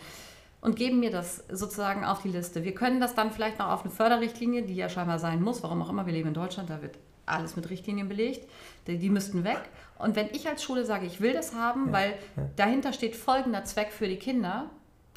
Und 0.60 0.76
geben 0.76 1.00
mir 1.00 1.12
das 1.12 1.46
sozusagen 1.50 2.04
auf 2.04 2.22
die 2.22 2.28
Liste. 2.28 2.66
Wir 2.66 2.76
können 2.76 3.00
das 3.00 3.16
dann 3.16 3.32
vielleicht 3.32 3.58
noch 3.58 3.70
auf 3.70 3.84
eine 3.84 3.92
Förderrichtlinie, 3.92 4.64
die 4.64 4.76
ja 4.76 4.90
scheinbar 4.90 5.18
sein 5.18 5.42
muss, 5.42 5.64
warum 5.64 5.82
auch 5.82 5.90
immer, 5.90 6.06
wir 6.06 6.12
leben 6.12 6.28
in 6.28 6.34
Deutschland, 6.34 6.70
da 6.70 6.82
wird 6.82 6.98
alles 7.30 7.56
mit 7.56 7.70
Richtlinien 7.70 8.08
belegt, 8.08 8.50
die, 8.88 8.98
die 8.98 9.10
müssten 9.10 9.44
weg. 9.44 9.62
Und 9.98 10.16
wenn 10.16 10.28
ich 10.32 10.48
als 10.48 10.64
Schule 10.64 10.86
sage, 10.86 11.06
ich 11.06 11.22
will 11.22 11.34
das 11.34 11.54
haben, 11.54 11.88
ja, 11.88 11.94
weil 11.94 12.14
dahinter 12.56 12.94
steht 12.94 13.16
folgender 13.16 13.64
Zweck 13.66 13.92
für 13.92 14.08
die 14.08 14.18
Kinder, 14.18 14.70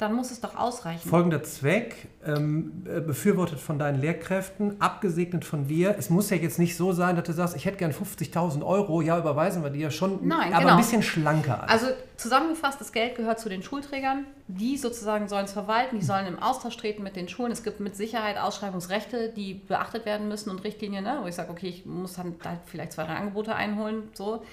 dann 0.03 0.13
muss 0.13 0.31
es 0.31 0.41
doch 0.41 0.55
ausreichen. 0.55 1.09
Folgender 1.09 1.41
Zweck, 1.43 2.09
ähm, 2.25 2.83
äh, 2.85 2.99
befürwortet 2.99 3.59
von 3.59 3.79
deinen 3.79 4.01
Lehrkräften, 4.01 4.81
abgesegnet 4.81 5.45
von 5.45 5.67
dir. 5.67 5.95
Es 5.97 6.09
muss 6.09 6.29
ja 6.29 6.35
jetzt 6.35 6.59
nicht 6.59 6.75
so 6.75 6.91
sein, 6.91 7.15
dass 7.15 7.23
du 7.25 7.31
sagst, 7.31 7.55
ich 7.55 7.63
hätte 7.63 7.77
gern 7.77 7.91
50.000 7.91 8.65
Euro, 8.65 9.01
ja, 9.01 9.17
überweisen 9.17 9.63
wir 9.63 9.69
dir 9.69 9.91
schon, 9.91 10.27
Nein, 10.27 10.51
aber 10.53 10.63
genau. 10.63 10.73
ein 10.73 10.77
bisschen 10.77 11.01
schlanker. 11.03 11.69
Also 11.69 11.87
zusammengefasst, 12.17 12.81
das 12.81 12.91
Geld 12.91 13.15
gehört 13.15 13.39
zu 13.39 13.47
den 13.47 13.63
Schulträgern. 13.63 14.25
Die 14.47 14.77
sozusagen 14.77 15.29
sollen 15.29 15.45
es 15.45 15.53
verwalten, 15.53 15.99
die 15.99 16.05
sollen 16.05 16.27
im 16.27 16.37
Austausch 16.37 16.75
treten 16.75 17.01
mit 17.01 17.15
den 17.15 17.29
Schulen. 17.29 17.53
Es 17.53 17.63
gibt 17.63 17.79
mit 17.79 17.95
Sicherheit 17.95 18.37
Ausschreibungsrechte, 18.37 19.29
die 19.29 19.53
beachtet 19.53 20.05
werden 20.05 20.27
müssen 20.27 20.49
und 20.49 20.65
Richtlinien, 20.65 21.05
ne? 21.05 21.19
wo 21.21 21.27
ich 21.27 21.35
sage, 21.35 21.49
okay, 21.49 21.67
ich 21.67 21.85
muss 21.85 22.13
dann 22.13 22.35
halt 22.43 22.59
vielleicht 22.65 22.91
zwei, 22.91 23.05
drei 23.05 23.15
Angebote 23.15 23.55
einholen, 23.55 24.09
so. 24.13 24.43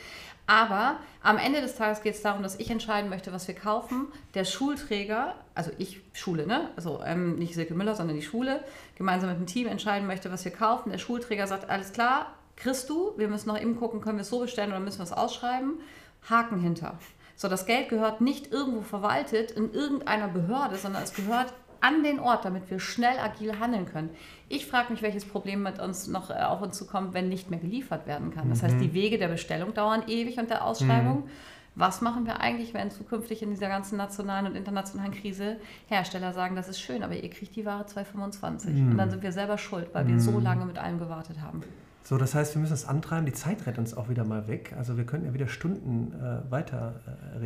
Aber 0.50 0.96
am 1.22 1.38
Ende 1.38 1.60
des 1.60 1.76
Tages 1.76 2.02
geht 2.02 2.16
es 2.16 2.22
darum, 2.22 2.42
dass 2.42 2.58
ich 2.58 2.70
entscheiden 2.70 3.08
möchte, 3.08 3.32
was 3.32 3.46
wir 3.46 3.54
kaufen. 3.54 4.08
Der 4.34 4.44
Schulträger, 4.44 5.36
also 5.54 5.70
ich, 5.78 6.00
Schule, 6.12 6.44
ne? 6.44 6.70
Also 6.74 7.00
ähm, 7.06 7.36
nicht 7.36 7.54
Silke 7.54 7.72
Müller, 7.72 7.94
sondern 7.94 8.16
die 8.16 8.22
Schule, 8.22 8.64
gemeinsam 8.96 9.30
mit 9.30 9.38
dem 9.38 9.46
Team 9.46 9.68
entscheiden 9.68 10.08
möchte, 10.08 10.32
was 10.32 10.44
wir 10.44 10.50
kaufen. 10.50 10.90
Der 10.90 10.98
Schulträger 10.98 11.46
sagt, 11.46 11.70
alles 11.70 11.92
klar, 11.92 12.34
kriegst 12.56 12.90
du, 12.90 13.12
wir 13.16 13.28
müssen 13.28 13.48
noch 13.48 13.60
eben 13.60 13.78
gucken, 13.78 14.00
können 14.00 14.18
wir 14.18 14.22
es 14.22 14.28
so 14.28 14.40
bestellen 14.40 14.70
oder 14.70 14.80
müssen 14.80 14.98
wir 14.98 15.04
es 15.04 15.12
ausschreiben. 15.12 15.74
Haken 16.28 16.58
hinter. 16.58 16.98
So, 17.36 17.46
das 17.46 17.64
Geld 17.64 17.88
gehört 17.88 18.20
nicht 18.20 18.50
irgendwo 18.50 18.80
verwaltet 18.80 19.52
in 19.52 19.72
irgendeiner 19.72 20.26
Behörde, 20.26 20.74
sondern 20.78 21.04
es 21.04 21.14
gehört 21.14 21.54
an 21.80 22.02
den 22.02 22.20
Ort, 22.20 22.44
damit 22.44 22.70
wir 22.70 22.80
schnell 22.80 23.18
agil 23.18 23.58
handeln 23.58 23.86
können. 23.86 24.10
Ich 24.48 24.66
frage 24.66 24.92
mich, 24.92 25.02
welches 25.02 25.24
Problem 25.24 25.62
mit 25.62 25.78
uns 25.80 26.06
noch 26.06 26.30
äh, 26.30 26.34
auf 26.34 26.62
uns 26.62 26.76
zukommt, 26.76 27.14
wenn 27.14 27.28
nicht 27.28 27.50
mehr 27.50 27.60
geliefert 27.60 28.06
werden 28.06 28.30
kann. 28.30 28.48
Das 28.50 28.62
mhm. 28.62 28.66
heißt, 28.66 28.80
die 28.80 28.94
Wege 28.94 29.18
der 29.18 29.28
Bestellung 29.28 29.74
dauern 29.74 30.02
ewig 30.06 30.38
und 30.38 30.50
der 30.50 30.64
Ausschreibung. 30.64 31.20
Mhm. 31.20 31.30
Was 31.76 32.00
machen 32.00 32.26
wir 32.26 32.40
eigentlich, 32.40 32.74
wenn 32.74 32.90
zukünftig 32.90 33.42
in 33.42 33.50
dieser 33.50 33.68
ganzen 33.68 33.96
nationalen 33.96 34.46
und 34.46 34.56
internationalen 34.56 35.12
Krise 35.12 35.56
Hersteller 35.86 36.32
sagen, 36.32 36.56
das 36.56 36.68
ist 36.68 36.80
schön, 36.80 37.02
aber 37.02 37.14
ihr 37.14 37.30
kriegt 37.30 37.54
die 37.54 37.64
Ware 37.64 37.84
2,25 37.84 38.70
mhm. 38.70 38.90
und 38.90 38.98
dann 38.98 39.10
sind 39.10 39.22
wir 39.22 39.32
selber 39.32 39.56
schuld, 39.56 39.88
weil 39.92 40.06
wir 40.08 40.20
so 40.20 40.32
mhm. 40.32 40.42
lange 40.42 40.66
mit 40.66 40.78
allem 40.78 40.98
gewartet 40.98 41.40
haben. 41.40 41.62
So, 42.02 42.18
das 42.18 42.34
heißt, 42.34 42.54
wir 42.54 42.60
müssen 42.60 42.74
es 42.74 42.86
antreiben. 42.86 43.24
Die 43.24 43.32
Zeit 43.32 43.66
rennt 43.66 43.78
uns 43.78 43.96
auch 43.96 44.08
wieder 44.08 44.24
mal 44.24 44.48
weg. 44.48 44.74
Also 44.76 44.96
wir 44.96 45.04
könnten 45.04 45.26
ja 45.26 45.34
wieder 45.34 45.46
Stunden 45.46 46.12
äh, 46.12 46.50
weiter 46.50 47.00
äh, 47.36 47.38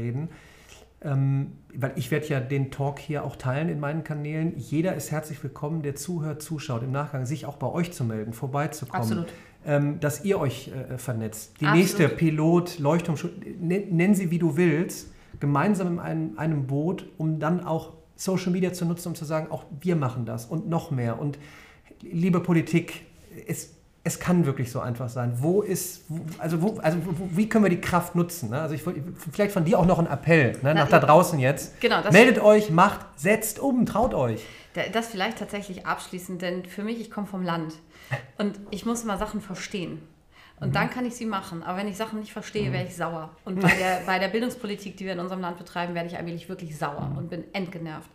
weil 1.05 1.93
ich 1.97 2.11
werde 2.11 2.27
ja 2.29 2.41
den 2.41 2.71
Talk 2.71 2.99
hier 2.99 3.25
auch 3.25 3.37
teilen 3.37 3.69
in 3.69 3.79
meinen 3.79 4.05
Kanälen. 4.05 4.57
Jeder 4.57 4.95
ist 4.95 5.11
herzlich 5.11 5.43
willkommen, 5.43 5.83
der 5.83 5.95
zuhört, 5.95 6.41
zuschaut, 6.43 6.83
im 6.83 6.93
Nachgang 6.93 7.27
sich 7.27 7.45
auch 7.45 7.57
bei 7.57 7.67
euch 7.67 7.93
zu 7.93 8.05
melden, 8.05 8.33
vorbeizukommen. 8.33 9.03
Absolut. 9.03 9.33
Ähm, 9.67 10.01
dass 10.01 10.25
ihr 10.25 10.39
euch 10.39 10.69
äh, 10.69 10.99
vernetzt. 10.99 11.61
Die 11.61 11.67
Absolut. 11.67 11.79
nächste 11.79 12.09
Pilot, 12.09 12.79
Leuchtturm, 12.79 13.17
nenn 13.61 14.15
sie 14.15 14.31
wie 14.31 14.39
du 14.39 14.57
willst, 14.57 15.09
gemeinsam 15.41 15.95
in 15.95 15.99
einem, 15.99 16.39
einem 16.39 16.67
Boot, 16.67 17.07
um 17.17 17.39
dann 17.39 17.65
auch 17.65 17.95
Social 18.17 18.53
Media 18.53 18.73
zu 18.73 18.85
nutzen, 18.85 19.09
um 19.09 19.15
zu 19.15 19.25
sagen, 19.25 19.51
auch 19.51 19.65
wir 19.81 19.97
machen 19.97 20.27
das 20.27 20.47
und 20.47 20.69
noch 20.69 20.91
mehr. 20.91 21.19
Und 21.19 21.39
liebe 22.01 22.41
Politik, 22.41 23.07
es 23.47 23.75
es 24.07 24.21
kann 24.21 24.45
wirklich 24.45 24.71
so 24.71 24.81
einfach 24.81 25.09
sein. 25.09 25.33
Wo 25.39 25.63
ist, 25.63 26.03
also, 26.39 26.61
wo, 26.61 26.79
also 26.81 26.99
wie 27.31 27.49
können 27.49 27.65
wir 27.65 27.71
die 27.71 27.81
Kraft 27.81 28.15
nutzen? 28.15 28.51
Ne? 28.51 28.61
Also 28.61 28.75
ich, 28.75 28.83
vielleicht 29.33 29.53
von 29.53 29.65
dir 29.65 29.79
auch 29.79 29.87
noch 29.87 29.99
ein 29.99 30.07
Appell 30.07 30.59
ne? 30.63 30.75
nach 30.75 30.89
da 30.89 31.01
draußen 31.01 31.39
jetzt. 31.39 31.81
Genau, 31.81 32.03
Meldet 32.11 32.39
euch, 32.39 32.71
macht, 32.71 33.01
setzt 33.17 33.59
um, 33.59 33.87
traut 33.87 34.13
euch. 34.13 34.45
Das 34.93 35.07
vielleicht 35.09 35.39
tatsächlich 35.39 35.87
abschließend, 35.87 36.43
denn 36.43 36.67
für 36.67 36.83
mich, 36.83 37.01
ich 37.01 37.11
komme 37.11 37.27
vom 37.27 37.43
Land 37.43 37.75
und 38.39 38.61
ich 38.71 38.85
muss 38.85 39.05
immer 39.05 39.17
Sachen 39.17 39.41
verstehen. 39.41 40.03
Und 40.61 40.69
mhm. 40.69 40.73
dann 40.73 40.91
kann 40.91 41.07
ich 41.07 41.15
sie 41.15 41.27
machen. 41.27 41.63
Aber 41.63 41.79
wenn 41.79 41.89
ich 41.89 41.97
Sachen 41.97 42.21
nicht 42.21 42.33
verstehe, 42.33 42.69
mhm. 42.69 42.75
werde 42.75 42.89
ich 42.89 42.97
sauer. 42.97 43.31
Und 43.45 43.61
bei 43.61 43.75
der, 43.75 44.03
bei 44.07 44.19
der 44.19 44.29
Bildungspolitik, 44.29 44.97
die 44.99 45.07
wir 45.07 45.15
in 45.15 45.21
unserem 45.21 45.41
Land 45.41 45.59
betreiben, 45.59 45.95
werde 45.95 46.09
ich 46.09 46.17
eigentlich 46.19 46.49
wirklich 46.49 46.77
sauer 46.79 47.09
mhm. 47.11 47.19
und 47.19 47.31
bin 47.31 47.45
entgenervt. 47.55 48.11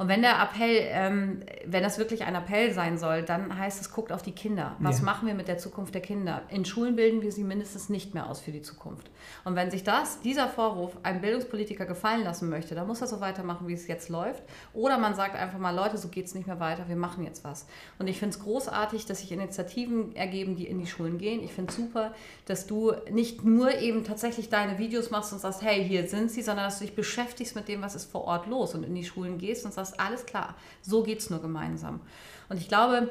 Und 0.00 0.08
wenn 0.08 0.22
der 0.22 0.40
Appell, 0.40 0.78
ähm, 0.92 1.42
wenn 1.66 1.82
das 1.82 1.98
wirklich 1.98 2.24
ein 2.24 2.34
Appell 2.34 2.72
sein 2.72 2.96
soll, 2.96 3.22
dann 3.22 3.58
heißt 3.58 3.82
es, 3.82 3.92
guckt 3.92 4.12
auf 4.12 4.22
die 4.22 4.32
Kinder. 4.32 4.74
Was 4.78 5.00
ja. 5.00 5.04
machen 5.04 5.28
wir 5.28 5.34
mit 5.34 5.46
der 5.46 5.58
Zukunft 5.58 5.92
der 5.92 6.00
Kinder? 6.00 6.40
In 6.48 6.64
Schulen 6.64 6.96
bilden 6.96 7.20
wir 7.20 7.30
sie 7.30 7.44
mindestens 7.44 7.90
nicht 7.90 8.14
mehr 8.14 8.30
aus 8.30 8.40
für 8.40 8.50
die 8.50 8.62
Zukunft. 8.62 9.10
Und 9.44 9.56
wenn 9.56 9.70
sich 9.70 9.84
das, 9.84 10.22
dieser 10.22 10.48
Vorwurf, 10.48 10.96
einem 11.02 11.20
Bildungspolitiker 11.20 11.84
gefallen 11.84 12.24
lassen 12.24 12.48
möchte, 12.48 12.74
dann 12.74 12.86
muss 12.86 13.02
er 13.02 13.08
so 13.08 13.20
weitermachen, 13.20 13.68
wie 13.68 13.74
es 13.74 13.88
jetzt 13.88 14.08
läuft. 14.08 14.42
Oder 14.72 14.96
man 14.96 15.14
sagt 15.14 15.34
einfach 15.34 15.58
mal, 15.58 15.76
Leute, 15.76 15.98
so 15.98 16.08
geht 16.08 16.24
es 16.24 16.34
nicht 16.34 16.46
mehr 16.46 16.60
weiter, 16.60 16.88
wir 16.88 16.96
machen 16.96 17.22
jetzt 17.22 17.44
was. 17.44 17.66
Und 17.98 18.06
ich 18.06 18.18
finde 18.18 18.34
es 18.34 18.42
großartig, 18.42 19.04
dass 19.04 19.20
sich 19.20 19.32
Initiativen 19.32 20.16
ergeben, 20.16 20.56
die 20.56 20.66
in 20.66 20.78
die 20.78 20.86
Schulen 20.86 21.18
gehen. 21.18 21.44
Ich 21.44 21.52
finde 21.52 21.72
es 21.72 21.76
super, 21.76 22.14
dass 22.46 22.66
du 22.66 22.94
nicht 23.10 23.44
nur 23.44 23.78
eben 23.78 24.02
tatsächlich 24.04 24.48
deine 24.48 24.78
Videos 24.78 25.10
machst 25.10 25.34
und 25.34 25.40
sagst, 25.40 25.60
hey, 25.60 25.84
hier 25.86 26.08
sind 26.08 26.30
sie, 26.30 26.40
sondern 26.40 26.64
dass 26.64 26.78
du 26.78 26.86
dich 26.86 26.96
beschäftigst 26.96 27.54
mit 27.54 27.68
dem, 27.68 27.82
was 27.82 27.94
ist 27.94 28.10
vor 28.10 28.24
Ort 28.24 28.46
los 28.46 28.74
und 28.74 28.82
in 28.82 28.94
die 28.94 29.04
Schulen 29.04 29.36
gehst 29.36 29.66
und 29.66 29.74
sagst, 29.74 29.89
hast, 29.90 30.00
alles 30.00 30.26
klar, 30.26 30.54
so 30.82 31.02
geht 31.02 31.18
es 31.20 31.30
nur 31.30 31.40
gemeinsam. 31.40 32.00
Und 32.48 32.58
ich 32.58 32.68
glaube, 32.68 33.10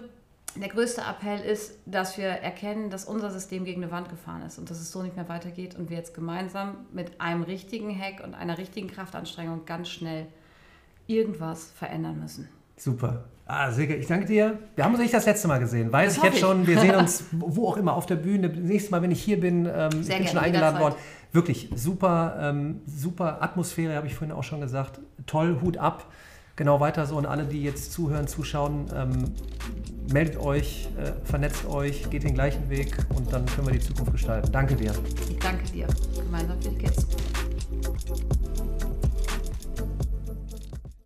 der 0.55 0.69
größte 0.69 1.01
Appell 1.01 1.41
ist, 1.41 1.73
dass 1.85 2.17
wir 2.17 2.27
erkennen, 2.27 2.89
dass 2.89 3.05
unser 3.05 3.29
System 3.29 3.65
gegen 3.65 3.83
eine 3.83 3.91
Wand 3.91 4.09
gefahren 4.09 4.41
ist 4.41 4.57
und 4.57 4.69
dass 4.69 4.79
es 4.79 4.91
so 4.91 5.03
nicht 5.03 5.15
mehr 5.15 5.29
weitergeht 5.29 5.75
und 5.75 5.89
wir 5.89 5.97
jetzt 5.97 6.13
gemeinsam 6.13 6.77
mit 6.91 7.21
einem 7.21 7.43
richtigen 7.43 7.97
Hack 7.97 8.23
und 8.23 8.33
einer 8.33 8.57
richtigen 8.57 8.87
Kraftanstrengung 8.87 9.65
ganz 9.65 9.89
schnell 9.89 10.27
irgendwas 11.07 11.71
verändern 11.71 12.19
müssen. 12.19 12.49
Super. 12.77 13.25
Ah, 13.45 13.71
Silke, 13.71 13.95
ich 13.95 14.07
danke 14.07 14.25
dir. 14.27 14.59
Wir 14.75 14.85
haben 14.85 14.91
uns 14.91 15.01
nicht 15.01 15.13
das 15.13 15.25
letzte 15.25 15.47
Mal 15.47 15.59
gesehen. 15.59 15.91
Weiß 15.91 16.15
das 16.15 16.17
ich 16.17 16.23
jetzt 16.23 16.35
ich. 16.35 16.39
schon. 16.39 16.67
Wir 16.67 16.79
sehen 16.79 16.95
uns 16.95 17.25
wo 17.31 17.67
auch 17.67 17.77
immer 17.77 17.95
auf 17.95 18.05
der 18.05 18.15
Bühne. 18.15 18.47
Nächstes 18.47 18.91
Mal, 18.91 19.01
wenn 19.01 19.11
ich 19.11 19.23
hier 19.23 19.39
bin, 19.39 19.65
ähm, 19.65 19.89
ich 20.01 20.07
bin 20.07 20.27
schon 20.27 20.37
eingeladen 20.37 20.79
worden. 20.79 20.95
Wirklich 21.31 21.69
super, 21.75 22.37
ähm, 22.41 22.81
super 22.85 23.41
Atmosphäre, 23.41 23.95
habe 23.95 24.07
ich 24.07 24.15
vorhin 24.15 24.35
auch 24.35 24.43
schon 24.43 24.61
gesagt. 24.61 24.99
Toll, 25.25 25.59
Hut 25.61 25.77
ab 25.77 26.05
genau 26.59 26.79
weiter 26.79 27.07
so. 27.07 27.17
Und 27.17 27.25
alle, 27.25 27.45
die 27.45 27.63
jetzt 27.63 27.91
zuhören, 27.91 28.27
zuschauen, 28.27 28.85
ähm, 28.93 29.31
meldet 30.11 30.37
euch, 30.37 30.89
äh, 30.97 31.13
vernetzt 31.25 31.65
euch, 31.65 32.07
geht 32.11 32.23
den 32.23 32.35
gleichen 32.35 32.69
Weg 32.69 32.95
und 33.15 33.33
dann 33.33 33.45
können 33.47 33.67
wir 33.67 33.73
die 33.73 33.79
Zukunft 33.79 34.11
gestalten. 34.11 34.51
Danke 34.51 34.75
dir. 34.75 34.93
Ich 35.29 35.39
danke 35.39 35.63
dir. 35.71 35.87
Gemeinsam 36.15 36.59
die 36.59 36.75
Kids. 36.77 37.07